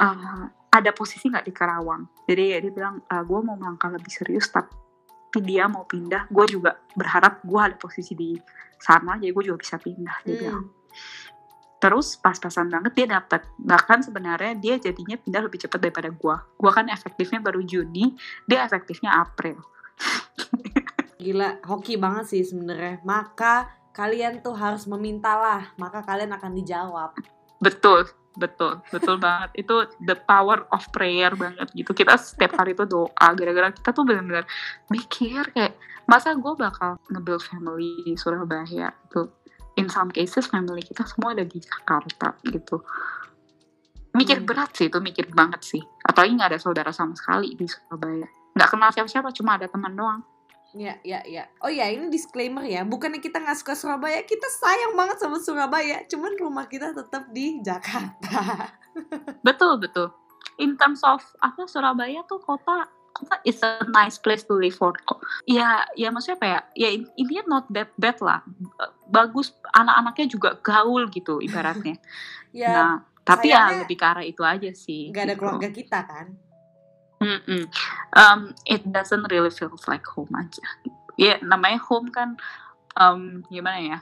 "Eh, 0.00 0.44
ada 0.70 0.90
posisi 0.90 1.28
nggak 1.28 1.44
di 1.44 1.52
Karawang? 1.52 2.08
Jadi 2.24 2.44
ya 2.48 2.58
dia 2.58 2.72
bilang 2.72 3.04
"Eh, 3.04 3.20
gue 3.20 3.38
mau 3.40 3.54
melangkah 3.54 3.92
lebih 3.92 4.08
serius 4.08 4.48
tapi 4.48 4.72
dia 5.38 5.70
mau 5.70 5.86
pindah 5.86 6.26
gue 6.26 6.44
juga 6.50 6.74
berharap 6.98 7.46
gue 7.46 7.60
ada 7.62 7.76
posisi 7.78 8.18
di 8.18 8.34
sana 8.82 9.14
jadi 9.22 9.30
gue 9.30 9.44
juga 9.46 9.58
bisa 9.62 9.78
pindah 9.78 10.16
dia 10.26 10.36
bilang 10.36 10.66
Hmm. 10.66 10.78
Terus 11.80 12.20
pas-pasan 12.20 12.68
banget 12.68 12.92
dia 12.92 13.08
dapat. 13.08 13.40
Bahkan 13.56 14.04
sebenarnya 14.04 14.52
dia 14.52 14.76
jadinya 14.76 15.16
pindah 15.16 15.48
lebih 15.48 15.64
cepat 15.64 15.80
daripada 15.80 16.12
gua. 16.12 16.44
Gua 16.60 16.76
kan 16.76 16.92
efektifnya 16.92 17.40
baru 17.40 17.64
Juni, 17.64 18.20
dia 18.44 18.68
efektifnya 18.68 19.16
April. 19.16 19.56
gila 21.20 21.60
hoki 21.68 22.00
banget 22.00 22.32
sih 22.32 22.40
sebenarnya 22.40 23.04
maka 23.04 23.68
kalian 23.92 24.40
tuh 24.40 24.56
harus 24.56 24.88
memintalah 24.88 25.68
maka 25.76 26.00
kalian 26.00 26.32
akan 26.32 26.56
dijawab 26.56 27.12
betul 27.60 28.08
betul 28.38 28.78
betul 28.94 29.16
banget. 29.18 29.50
Itu 29.58 29.86
the 30.02 30.14
power 30.14 30.66
of 30.70 30.86
prayer 30.94 31.34
banget 31.34 31.70
gitu. 31.74 31.90
Kita 31.90 32.14
setiap 32.14 32.58
hari 32.58 32.78
itu 32.78 32.86
doa 32.86 33.28
gara-gara 33.34 33.74
kita 33.74 33.90
tuh 33.90 34.06
benar-benar 34.06 34.46
mikir 34.90 35.50
kayak 35.54 35.74
masa 36.06 36.34
gue 36.34 36.54
bakal 36.58 36.98
nge-build 37.10 37.42
family 37.42 38.02
di 38.06 38.14
Surabaya? 38.14 38.90
Gitu. 39.08 39.30
In 39.78 39.86
some 39.90 40.10
cases 40.10 40.50
family 40.50 40.82
kita 40.82 41.06
semua 41.06 41.34
ada 41.34 41.46
di 41.46 41.58
Jakarta 41.58 42.36
gitu. 42.46 42.82
Mikir 44.10 44.42
Hmm. 44.42 44.46
berat 44.46 44.74
sih 44.74 44.90
itu 44.90 44.98
mikir 44.98 45.30
banget 45.30 45.62
sih. 45.62 45.82
Apalagi 46.02 46.34
nggak 46.34 46.50
ada 46.54 46.60
saudara 46.60 46.90
sama 46.90 47.14
sekali 47.14 47.54
di 47.54 47.66
Surabaya. 47.66 48.26
Nggak 48.54 48.68
kenal 48.74 48.90
siapa-siapa 48.90 49.30
cuma 49.30 49.54
ada 49.54 49.70
teman 49.70 49.94
doang 49.94 50.22
Ya, 50.70 50.94
ya, 51.02 51.20
ya. 51.26 51.50
Oh 51.62 51.70
ya, 51.70 51.90
ini 51.90 52.06
disclaimer 52.10 52.62
ya. 52.62 52.86
Bukannya 52.86 53.18
kita 53.18 53.42
nggak 53.42 53.58
suka 53.58 53.74
Surabaya, 53.74 54.22
kita 54.22 54.46
sayang 54.46 54.94
banget 54.94 55.18
sama 55.18 55.42
Surabaya. 55.42 56.06
Cuman 56.06 56.38
rumah 56.38 56.70
kita 56.70 56.94
tetap 56.94 57.26
di 57.34 57.58
Jakarta. 57.58 58.70
betul 59.46 59.80
betul 59.80 60.12
in 60.60 60.76
terms 60.76 61.00
of 61.06 61.24
apa 61.40 61.64
Surabaya 61.64 62.20
tuh 62.28 62.40
kota 62.42 62.88
kota 63.16 63.36
is 63.48 63.58
a 63.64 63.82
nice 63.90 64.20
place 64.20 64.44
to 64.44 64.54
live 64.54 64.76
for 64.76 64.92
kok 64.92 65.24
ya 65.48 65.82
ya 65.96 66.12
maksudnya 66.12 66.36
apa 66.38 66.46
ya 66.46 66.60
ya 66.76 66.88
in- 66.94 67.10
intinya 67.16 67.44
not 67.58 67.64
that 67.72 67.90
bad 67.96 68.16
lah 68.20 68.44
bagus 69.08 69.56
anak-anaknya 69.72 70.26
juga 70.28 70.50
gaul 70.60 71.08
gitu 71.10 71.40
ibaratnya 71.40 71.96
Ya, 72.50 72.74
nah 72.74 72.92
tapi 73.22 73.54
ya 73.54 73.86
lebih 73.86 73.94
ke 73.94 74.02
arah 74.02 74.26
itu 74.26 74.42
aja 74.42 74.74
sih 74.74 75.14
ada 75.14 75.38
gitu. 75.38 75.38
keluarga 75.38 75.70
kita 75.70 76.02
kan. 76.02 76.34
Mm-mm. 77.20 77.68
Um, 78.16 78.56
it 78.64 78.80
doesn't 78.88 79.28
really 79.28 79.52
feels 79.52 79.84
like 79.84 80.04
home 80.08 80.32
aja. 80.32 80.64
Ya 81.20 81.36
namanya 81.44 81.76
home 81.84 82.08
kan 82.08 82.40
um, 82.96 83.44
gimana 83.52 83.78
ya? 83.80 83.98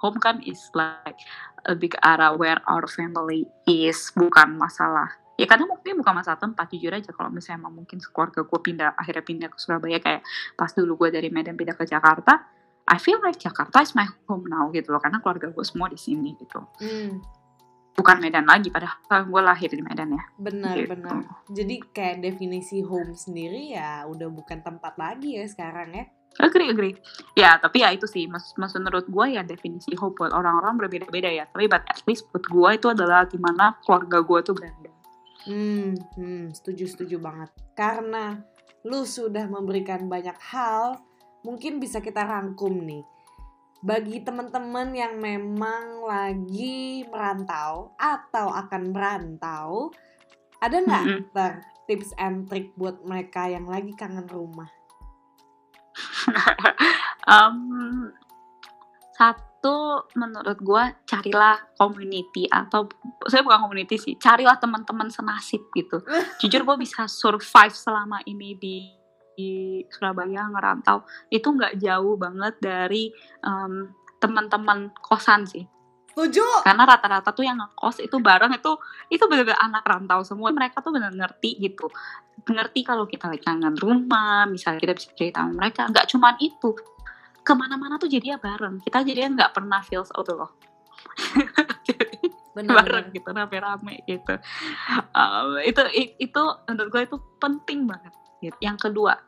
Home 0.00 0.16
kan 0.16 0.40
is 0.46 0.72
like 0.72 1.20
lebih 1.68 1.92
ke 1.92 1.98
arah 2.00 2.32
where 2.32 2.62
our 2.64 2.88
family 2.88 3.44
is, 3.68 4.08
bukan 4.16 4.56
masalah. 4.56 5.12
Ya 5.36 5.46
karena 5.46 5.68
mungkin 5.68 6.00
bukan 6.00 6.18
masalah 6.18 6.40
tempat 6.40 6.66
jujur 6.72 6.90
aja 6.90 7.14
kalau 7.14 7.30
misalnya 7.30 7.62
emang 7.62 7.84
mungkin 7.84 8.02
keluarga 8.10 8.42
gue 8.42 8.58
pindah 8.58 8.98
akhirnya 8.98 9.22
pindah 9.22 9.48
ke 9.52 9.58
Surabaya 9.60 10.02
kayak 10.02 10.26
pas 10.58 10.72
dulu 10.74 10.98
gue 11.06 11.14
dari 11.14 11.30
Medan 11.30 11.54
pindah 11.54 11.78
ke 11.78 11.86
Jakarta, 11.86 12.42
I 12.88 12.98
feel 12.98 13.20
like 13.22 13.38
Jakarta 13.38 13.84
is 13.84 13.94
my 13.94 14.08
home 14.26 14.48
now 14.50 14.66
gitu 14.74 14.90
loh 14.90 14.98
karena 14.98 15.20
keluarga 15.22 15.52
gue 15.52 15.62
semua 15.62 15.92
di 15.92 16.00
sini 16.00 16.34
gitu. 16.40 16.58
Hmm, 16.82 17.22
Bukan 17.98 18.22
Medan 18.22 18.46
lagi 18.46 18.70
padahal 18.70 19.26
gue 19.26 19.42
lahir 19.42 19.70
di 19.74 19.82
Medan 19.82 20.14
ya. 20.14 20.22
benar, 20.38 20.74
Gitu. 20.78 20.86
benar. 20.94 21.18
Jadi 21.50 21.74
kayak 21.90 22.22
definisi 22.22 22.78
home 22.78 23.10
sendiri 23.12 23.74
ya 23.74 24.06
udah 24.06 24.30
bukan 24.30 24.62
tempat 24.62 24.94
lagi 24.94 25.34
ya 25.34 25.44
sekarang 25.50 25.90
ya. 25.90 26.06
Agree, 26.38 26.70
agree. 26.70 26.94
Ya, 27.34 27.58
tapi 27.58 27.82
ya 27.82 27.90
itu 27.90 28.06
sih, 28.06 28.30
mas, 28.30 28.54
mas 28.54 28.70
menurut 28.78 29.10
gue 29.10 29.26
ya 29.34 29.42
definisi 29.42 29.90
hope 29.98 30.22
buat 30.22 30.30
orang-orang 30.30 30.78
berbeda-beda 30.78 31.26
ya. 31.26 31.50
Tapi 31.50 31.66
but 31.66 31.82
at 31.90 31.98
least 32.06 32.30
buat 32.30 32.46
gue 32.46 32.70
itu 32.78 32.86
adalah 32.86 33.26
gimana 33.26 33.74
keluarga 33.82 34.22
gue 34.22 34.38
tuh 34.46 34.54
berada. 34.54 34.90
Hmm, 35.50 35.98
hmm, 36.14 36.54
setuju 36.54 36.86
setuju 36.86 37.18
banget. 37.18 37.50
Karena 37.74 38.38
lu 38.86 39.02
sudah 39.02 39.50
memberikan 39.50 40.06
banyak 40.06 40.38
hal, 40.54 41.02
mungkin 41.42 41.82
bisa 41.82 41.98
kita 41.98 42.22
rangkum 42.22 42.86
nih. 42.86 43.02
Bagi 43.78 44.26
teman-teman 44.26 44.90
yang 44.90 45.22
memang 45.22 46.02
lagi 46.02 47.06
merantau 47.06 47.94
atau 47.94 48.50
akan 48.50 48.82
merantau, 48.90 49.94
ada 50.58 50.76
nggak 50.82 51.04
Mm-mm. 51.06 51.30
Ter, 51.30 51.52
tips 51.86 52.10
and 52.18 52.50
trick 52.50 52.74
buat 52.74 52.98
mereka 53.06 53.46
yang 53.46 53.70
lagi 53.70 53.94
kangen 53.94 54.26
rumah? 54.26 54.66
um, 57.30 58.10
satu 59.18 60.06
menurut 60.14 60.58
gue 60.62 60.84
carilah 61.02 61.58
community 61.74 62.46
atau 62.46 62.86
saya 63.26 63.42
bukan 63.42 63.66
community 63.66 63.98
sih 63.98 64.14
carilah 64.14 64.54
teman-teman 64.54 65.10
senasib 65.10 65.66
gitu 65.74 65.98
jujur 66.40 66.62
gue 66.62 66.76
bisa 66.78 67.10
survive 67.10 67.74
selama 67.74 68.22
ini 68.30 68.54
di 68.54 68.97
di 69.38 69.86
Surabaya 69.86 70.50
ngerantau. 70.50 71.06
Itu 71.30 71.54
nggak 71.54 71.78
jauh 71.78 72.18
banget 72.18 72.58
dari 72.58 73.14
um, 73.46 73.94
teman-teman 74.18 74.90
kosan 74.98 75.46
sih. 75.46 75.62
Setuju? 76.18 76.42
karena 76.66 76.82
rata-rata 76.82 77.30
tuh 77.30 77.46
yang 77.46 77.62
ngekos 77.62 78.02
itu 78.02 78.18
bareng 78.18 78.50
itu 78.50 78.74
itu 79.06 79.22
benar-benar 79.30 79.62
anak 79.62 79.86
rantau 79.86 80.26
semua. 80.26 80.50
Mereka 80.50 80.82
tuh 80.82 80.90
benar 80.90 81.14
ngerti 81.14 81.62
gitu. 81.62 81.86
Ngerti 82.42 82.82
kalau 82.82 83.06
kita 83.06 83.30
lagi 83.30 83.46
kangen 83.46 83.78
rumah 83.78 84.42
misalnya 84.50 84.82
kita 84.82 84.98
bisa 84.98 85.14
cerita 85.14 85.46
sama 85.46 85.62
mereka. 85.62 85.86
Nggak 85.86 86.06
cuman 86.10 86.34
itu. 86.42 86.74
Ke 87.46 87.54
mana-mana 87.54 88.02
tuh 88.02 88.10
jadinya 88.10 88.34
bareng. 88.34 88.82
Kita 88.82 89.06
jadinya 89.06 89.46
nggak 89.46 89.62
pernah 89.62 89.78
feels 89.86 90.10
out 90.18 90.26
loh. 90.34 90.50
Jadi, 91.86 92.18
Benar, 92.50 92.82
bareng 92.82 93.06
gitu 93.14 93.28
rame-rame 93.30 94.02
gitu. 94.10 94.34
Um, 95.14 95.62
itu 95.62 95.80
itu 96.18 96.42
menurut 96.66 96.90
gue 96.90 97.02
itu 97.06 97.16
penting 97.38 97.86
banget 97.86 98.10
gitu. 98.42 98.58
yang 98.58 98.74
kedua 98.74 99.18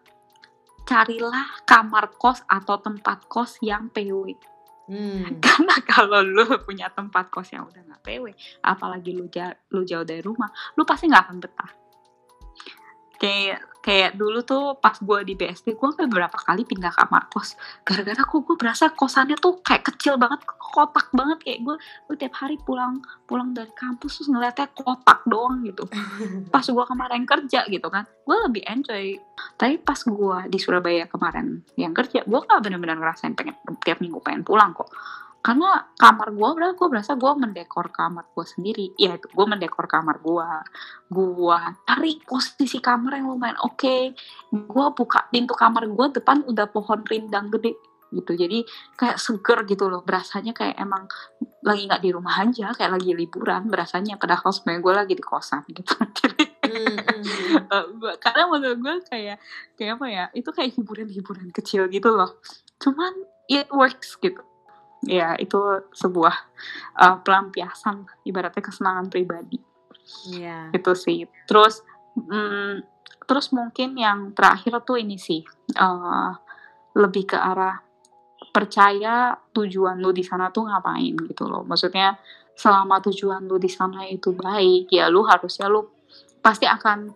carilah 0.90 1.62
kamar 1.62 2.18
kos 2.18 2.42
atau 2.50 2.82
tempat 2.82 3.30
kos 3.30 3.62
yang 3.62 3.86
PW 3.94 4.34
Hmm. 4.90 5.22
karena 5.44 5.74
kalau 5.86 6.18
lu 6.18 6.42
punya 6.66 6.90
tempat 6.90 7.30
kos 7.30 7.54
yang 7.54 7.62
udah 7.70 7.78
nggak 7.78 8.02
PW, 8.02 8.34
apalagi 8.66 9.14
lu 9.14 9.30
jauh, 9.30 9.54
lu 9.70 9.86
jauh 9.86 10.02
dari 10.02 10.18
rumah, 10.18 10.50
lu 10.74 10.82
pasti 10.82 11.06
nggak 11.06 11.30
akan 11.30 11.38
betah. 11.38 11.70
Kayak 13.20 13.70
kayak 13.80 14.12
dulu 14.16 14.44
tuh 14.44 14.76
pas 14.76 14.92
gue 14.92 15.18
di 15.24 15.34
BSD, 15.36 15.72
gue 15.72 15.88
beberapa 16.04 16.36
kali 16.36 16.68
pindah 16.68 16.92
kamar 16.92 17.32
kos. 17.32 17.56
Gara-gara 17.84 18.20
kok 18.20 18.40
gue 18.44 18.56
berasa 18.56 18.92
kosannya 18.92 19.40
tuh 19.40 19.64
kayak 19.64 19.88
kecil 19.92 20.20
banget, 20.20 20.44
kotak 20.44 21.08
banget 21.16 21.40
kayak 21.40 21.60
gue, 21.64 21.76
gue 21.80 22.16
tiap 22.20 22.36
hari 22.44 22.60
pulang 22.60 23.00
pulang 23.24 23.56
dari 23.56 23.72
kampus 23.72 24.20
terus 24.20 24.28
ngeliatnya 24.28 24.68
kotak 24.76 25.24
doang 25.24 25.64
gitu. 25.64 25.88
Pas 26.54 26.64
gue 26.64 26.84
kemarin 26.84 27.24
kerja 27.24 27.64
gitu 27.72 27.88
kan, 27.88 28.04
gue 28.04 28.36
lebih 28.48 28.62
enjoy. 28.68 29.16
Tapi 29.56 29.80
pas 29.80 29.96
gue 29.96 30.38
di 30.52 30.58
Surabaya 30.60 31.08
kemarin 31.08 31.64
yang 31.80 31.96
kerja, 31.96 32.20
gue 32.28 32.40
gak 32.44 32.60
bener-bener 32.60 33.00
ngerasain 33.00 33.32
pengen 33.32 33.56
tiap 33.80 34.04
minggu 34.04 34.20
pengen 34.20 34.44
pulang 34.44 34.76
kok 34.76 34.92
karena 35.40 35.88
kamar 35.96 36.36
gue 36.36 36.48
berarti 36.52 36.76
gue 36.76 36.88
berasa 36.92 37.16
gue 37.16 37.32
mendekor 37.32 37.88
kamar 37.88 38.28
gue 38.28 38.44
sendiri. 38.44 38.86
Ya 39.00 39.16
itu 39.16 39.24
gue 39.32 39.46
mendekor 39.48 39.88
kamar 39.88 40.20
gue 40.20 40.48
gue 41.08 41.58
cari 41.88 42.12
posisi 42.28 42.76
kamar 42.76 43.16
yang 43.16 43.32
lumayan 43.32 43.56
oke. 43.64 44.12
Gue 44.52 44.86
buka 44.92 45.32
pintu 45.32 45.56
kamar 45.56 45.88
gue 45.88 46.06
depan 46.20 46.44
udah 46.44 46.68
pohon 46.68 47.00
rindang 47.08 47.48
gede 47.48 47.72
gitu. 48.12 48.36
Jadi 48.36 48.68
kayak 49.00 49.16
seger 49.16 49.64
gitu 49.64 49.88
loh. 49.88 50.04
Berasanya 50.04 50.52
kayak 50.52 50.76
emang 50.76 51.08
lagi 51.64 51.88
nggak 51.88 52.02
di 52.04 52.10
rumah 52.12 52.44
aja 52.44 52.76
kayak 52.76 53.00
lagi 53.00 53.16
liburan 53.16 53.64
berasanya. 53.72 54.20
Padahal 54.20 54.52
sebenarnya 54.52 54.84
gue 54.84 54.92
lagi 54.92 55.14
di 55.16 55.24
kosan 55.24 55.64
gitu. 55.72 55.96
Jadi 56.20 56.44
Hmm, 56.70 56.86
hmm, 56.86 57.66
hmm. 57.66 58.14
Karena 58.22 58.46
menurut 58.46 58.78
gue 58.78 58.94
kayak 59.10 59.42
kayak 59.74 59.98
apa 59.98 60.06
ya? 60.06 60.24
Itu 60.36 60.54
kayak 60.54 60.76
hiburan-hiburan 60.78 61.50
kecil 61.50 61.90
gitu 61.90 62.14
loh. 62.14 62.38
Cuman 62.78 63.10
it 63.50 63.66
works 63.74 64.14
gitu 64.22 64.38
ya 65.04 65.36
itu 65.40 65.56
sebuah 65.94 66.34
uh, 67.00 67.16
pelampiasan 67.24 68.04
ibaratnya 68.28 68.62
kesenangan 68.62 69.08
pribadi. 69.08 69.60
Iya. 70.26 70.74
itu 70.74 70.92
sih. 70.98 71.22
Terus 71.46 71.86
mm, 72.18 72.82
terus 73.30 73.54
mungkin 73.54 73.94
yang 73.94 74.34
terakhir 74.34 74.82
tuh 74.82 74.98
ini 74.98 75.14
sih 75.14 75.46
uh, 75.78 76.34
lebih 76.98 77.30
ke 77.30 77.38
arah 77.38 77.78
percaya 78.50 79.38
tujuan 79.54 80.02
lu 80.02 80.10
di 80.10 80.26
sana 80.26 80.50
tuh 80.50 80.66
ngapain 80.66 81.14
gitu 81.14 81.46
loh. 81.46 81.62
Maksudnya 81.62 82.18
selama 82.58 82.98
tujuan 83.06 83.46
lu 83.46 83.56
di 83.56 83.70
sana 83.70 84.04
itu 84.10 84.34
baik 84.34 84.90
ya 84.90 85.06
lu 85.06 85.24
harusnya 85.24 85.70
lu 85.70 85.86
pasti 86.42 86.66
akan 86.66 87.14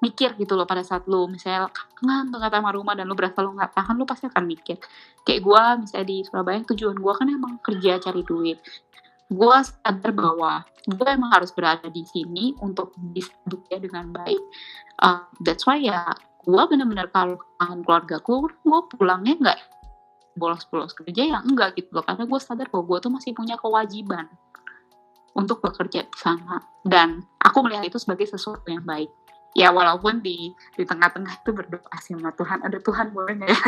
mikir 0.00 0.32
gitu 0.40 0.56
loh 0.56 0.64
pada 0.64 0.80
saat 0.80 1.04
lu 1.04 1.28
misalnya 1.28 1.68
kangen 1.72 2.32
banget 2.32 2.50
sama 2.56 2.72
rumah 2.72 2.96
dan 2.96 3.04
lu 3.04 3.12
berasa 3.12 3.44
lu 3.44 3.52
nggak 3.52 3.72
tahan 3.76 3.94
lu 4.00 4.08
pasti 4.08 4.26
akan 4.26 4.44
mikir. 4.48 4.80
Kayak 5.24 5.40
gua 5.44 5.62
misalnya 5.76 6.06
di 6.08 6.16
Surabaya 6.24 6.64
tujuan 6.64 6.96
gua 6.96 7.12
kan 7.16 7.28
emang 7.28 7.60
kerja 7.60 8.00
cari 8.00 8.24
duit. 8.24 8.58
Gua 9.30 9.62
sadar 9.62 10.10
bahwa 10.10 10.66
gue 10.90 11.06
emang 11.06 11.30
harus 11.30 11.54
berada 11.54 11.86
di 11.86 12.02
sini 12.02 12.56
untuk 12.64 12.96
bisa 12.98 13.30
dengan 13.78 14.10
baik. 14.10 14.42
Uh, 14.98 15.22
that's 15.44 15.68
why 15.68 15.78
ya 15.78 16.08
gue 16.40 16.62
bener-bener 16.72 17.06
kalau 17.12 17.36
kangen 17.60 17.84
keluarga 17.84 18.16
gue 18.16 18.36
gue 18.48 18.80
pulangnya 18.96 19.34
nggak 19.36 19.60
bolos-bolos 20.40 20.96
kerja 20.96 21.36
ya 21.36 21.38
enggak 21.44 21.76
gitu 21.76 21.92
loh 21.92 22.04
karena 22.06 22.24
gue 22.24 22.40
sadar 22.40 22.72
bahwa 22.72 22.96
gue 22.96 22.98
tuh 23.04 23.12
masih 23.12 23.36
punya 23.36 23.60
kewajiban 23.60 24.24
untuk 25.36 25.62
bekerja 25.62 26.08
di 26.08 26.18
sana. 26.18 26.58
Dan 26.80 27.22
aku 27.38 27.62
melihat 27.62 27.86
itu 27.86 28.00
sebagai 28.00 28.26
sesuatu 28.26 28.66
yang 28.66 28.82
baik 28.82 29.12
ya 29.50 29.74
walaupun 29.74 30.22
di 30.22 30.54
di 30.78 30.84
tengah-tengah 30.86 31.42
itu 31.42 31.50
berdoa 31.50 31.96
sama 31.98 32.30
Tuhan 32.34 32.62
ada 32.62 32.78
Tuhan 32.78 33.10
boleh 33.10 33.34
nggak 33.42 33.50
ya? 33.50 33.62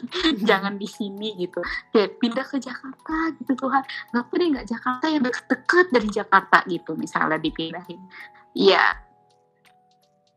Jangan 0.48 0.78
di 0.78 0.86
sini 0.86 1.34
gitu. 1.38 1.58
Kayak 1.90 2.22
pindah 2.22 2.46
ke 2.46 2.56
Jakarta 2.62 3.34
gitu 3.42 3.52
Tuhan 3.58 3.82
nggak 4.14 4.24
deh 4.30 4.48
nggak 4.54 4.66
Jakarta 4.70 5.04
yang 5.10 5.22
deket-deket 5.26 5.86
dari 5.90 6.08
Jakarta 6.10 6.56
gitu 6.70 6.94
misalnya 6.94 7.38
dipindahin. 7.38 8.00
Ya. 8.54 9.00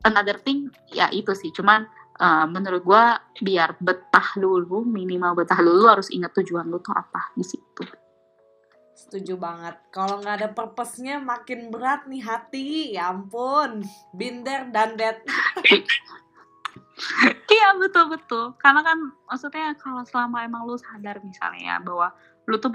Another 0.06 0.40
thing 0.40 0.72
ya 0.94 1.12
itu 1.12 1.34
sih 1.36 1.52
cuman 1.52 1.84
uh, 2.22 2.46
menurut 2.48 2.82
gua 2.86 3.20
biar 3.38 3.76
betah 3.82 4.38
dulu 4.38 4.86
minimal 4.86 5.36
betah 5.36 5.60
dulu 5.60 5.84
lu 5.84 5.88
harus 5.90 6.08
ingat 6.14 6.32
tujuan 6.38 6.70
lu 6.70 6.80
tuh 6.80 6.96
apa 6.96 7.34
di 7.36 7.44
situ 7.44 8.07
setuju 8.98 9.38
banget. 9.38 9.78
Kalau 9.94 10.18
nggak 10.18 10.36
ada 10.42 10.50
purpose-nya 10.50 11.22
makin 11.22 11.70
berat 11.70 12.10
nih 12.10 12.26
hati. 12.26 12.98
Ya 12.98 13.14
ampun, 13.14 13.86
binder 14.18 14.74
dan 14.74 14.98
that. 14.98 15.22
iya 17.54 17.78
betul 17.78 18.10
betul. 18.10 18.58
Karena 18.58 18.82
kan 18.82 18.98
maksudnya 19.30 19.78
kalau 19.78 20.02
selama 20.10 20.42
emang 20.42 20.66
lu 20.66 20.82
sadar 20.82 21.22
misalnya 21.22 21.62
ya 21.62 21.76
bahwa 21.78 22.10
lu 22.50 22.58
tuh 22.58 22.74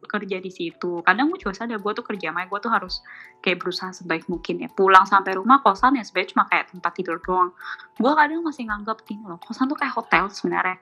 bekerja 0.00 0.40
di 0.40 0.48
situ. 0.48 1.04
Kadang 1.04 1.28
gue 1.28 1.38
juga 1.44 1.52
sadar 1.52 1.76
gue 1.76 1.92
tuh 1.92 2.06
kerja, 2.06 2.32
makanya 2.32 2.48
gue 2.48 2.60
tuh 2.64 2.72
harus 2.72 3.04
kayak 3.44 3.60
berusaha 3.60 3.92
sebaik 3.92 4.24
mungkin 4.32 4.64
ya. 4.64 4.72
Pulang 4.72 5.04
sampai 5.04 5.36
rumah 5.36 5.60
kosan 5.60 6.00
ya 6.00 6.02
sebenarnya 6.06 6.32
cuma 6.32 6.44
kayak 6.48 6.72
tempat 6.72 6.92
tidur 6.96 7.20
doang. 7.20 7.52
Gue 8.00 8.12
kadang 8.16 8.40
masih 8.40 8.64
nganggap 8.64 9.04
gini 9.04 9.20
loh, 9.28 9.36
kosan 9.44 9.68
tuh 9.68 9.76
kayak 9.76 9.92
hotel 9.92 10.32
sebenarnya. 10.32 10.80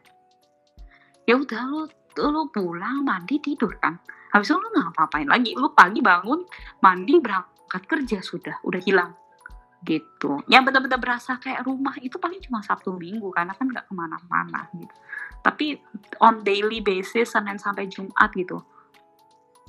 Ya 1.26 1.34
udah 1.34 1.62
lu 1.66 1.90
lu 2.16 2.48
pulang 2.48 3.04
mandi 3.04 3.36
tidur 3.42 3.76
kan 3.76 4.00
habis 4.32 4.48
itu 4.50 4.58
lu 4.58 4.68
nggak 4.72 4.96
ngapain 4.96 5.28
lagi? 5.28 5.52
Lu 5.54 5.70
pagi 5.72 6.00
bangun 6.00 6.42
mandi 6.82 7.14
berangkat 7.18 7.82
kerja 7.86 8.18
sudah 8.22 8.56
udah 8.66 8.80
hilang. 8.82 9.12
Gitu. 9.86 10.42
Yang 10.50 10.62
benar-benar 10.72 10.98
berasa 10.98 11.38
kayak 11.38 11.62
rumah 11.62 11.94
itu 12.02 12.18
paling 12.18 12.42
cuma 12.42 12.64
sabtu 12.64 12.96
minggu 12.96 13.30
karena 13.30 13.54
kan 13.54 13.70
nggak 13.70 13.86
ke 13.86 13.94
mana-mana 13.94 14.66
gitu. 14.74 14.94
Tapi 15.44 15.78
on 16.18 16.42
daily 16.42 16.82
basis 16.82 17.36
senin 17.36 17.60
sampai 17.60 17.86
jumat 17.86 18.34
gitu. 18.34 18.58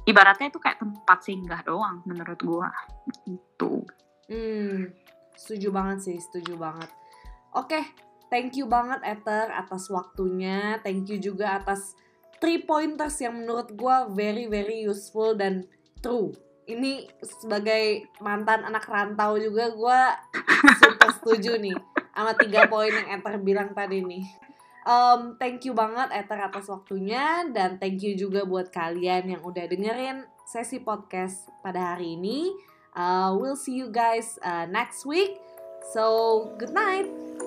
Ibaratnya 0.07 0.47
itu 0.47 0.57
kayak 0.57 0.79
tempat 0.79 1.19
singgah 1.21 1.61
doang 1.67 2.01
menurut 2.07 2.39
gua. 2.41 2.71
Itu 3.27 3.85
hmm 4.27 4.91
setuju 5.37 5.71
banget 5.71 5.97
sih 6.03 6.17
setuju 6.17 6.57
banget. 6.57 6.89
Oke 7.53 7.79
thank 8.27 8.57
you 8.57 8.65
banget 8.65 9.03
Ether 9.05 9.53
atas 9.53 9.87
waktunya. 9.93 10.81
Thank 10.81 11.13
you 11.13 11.21
juga 11.21 11.61
atas 11.61 11.95
three 12.37 12.63
pointers 12.63 13.17
yang 13.21 13.41
menurut 13.41 13.73
gue 13.73 13.97
very 14.13 14.45
very 14.49 14.85
useful 14.85 15.33
dan 15.33 15.65
true. 15.99 16.33
Ini 16.67 17.07
sebagai 17.23 18.11
mantan 18.19 18.67
anak 18.67 18.83
rantau 18.91 19.39
juga 19.39 19.71
gue 19.71 19.99
super 20.83 21.09
setuju 21.15 21.55
nih 21.55 21.77
sama 22.11 22.33
tiga 22.35 22.65
poin 22.67 22.91
yang 22.91 23.07
Ether 23.19 23.37
bilang 23.39 23.71
tadi 23.71 24.03
nih. 24.03 24.25
Um, 24.87 25.35
thank 25.35 25.67
you 25.67 25.75
banget 25.75 26.09
Ether 26.15 26.39
atas 26.39 26.71
waktunya 26.71 27.43
dan 27.51 27.75
thank 27.75 27.99
you 27.99 28.15
juga 28.15 28.47
buat 28.47 28.71
kalian 28.71 29.35
yang 29.35 29.41
udah 29.43 29.67
dengerin 29.67 30.23
sesi 30.47 30.79
podcast 30.79 31.51
pada 31.59 31.95
hari 31.95 32.15
ini. 32.15 32.55
Uh, 32.95 33.35
we'll 33.37 33.59
see 33.59 33.75
you 33.75 33.91
guys 33.91 34.39
uh, 34.41 34.65
next 34.65 35.03
week. 35.05 35.37
So 35.93 36.55
good 36.57 36.73
night. 36.73 37.46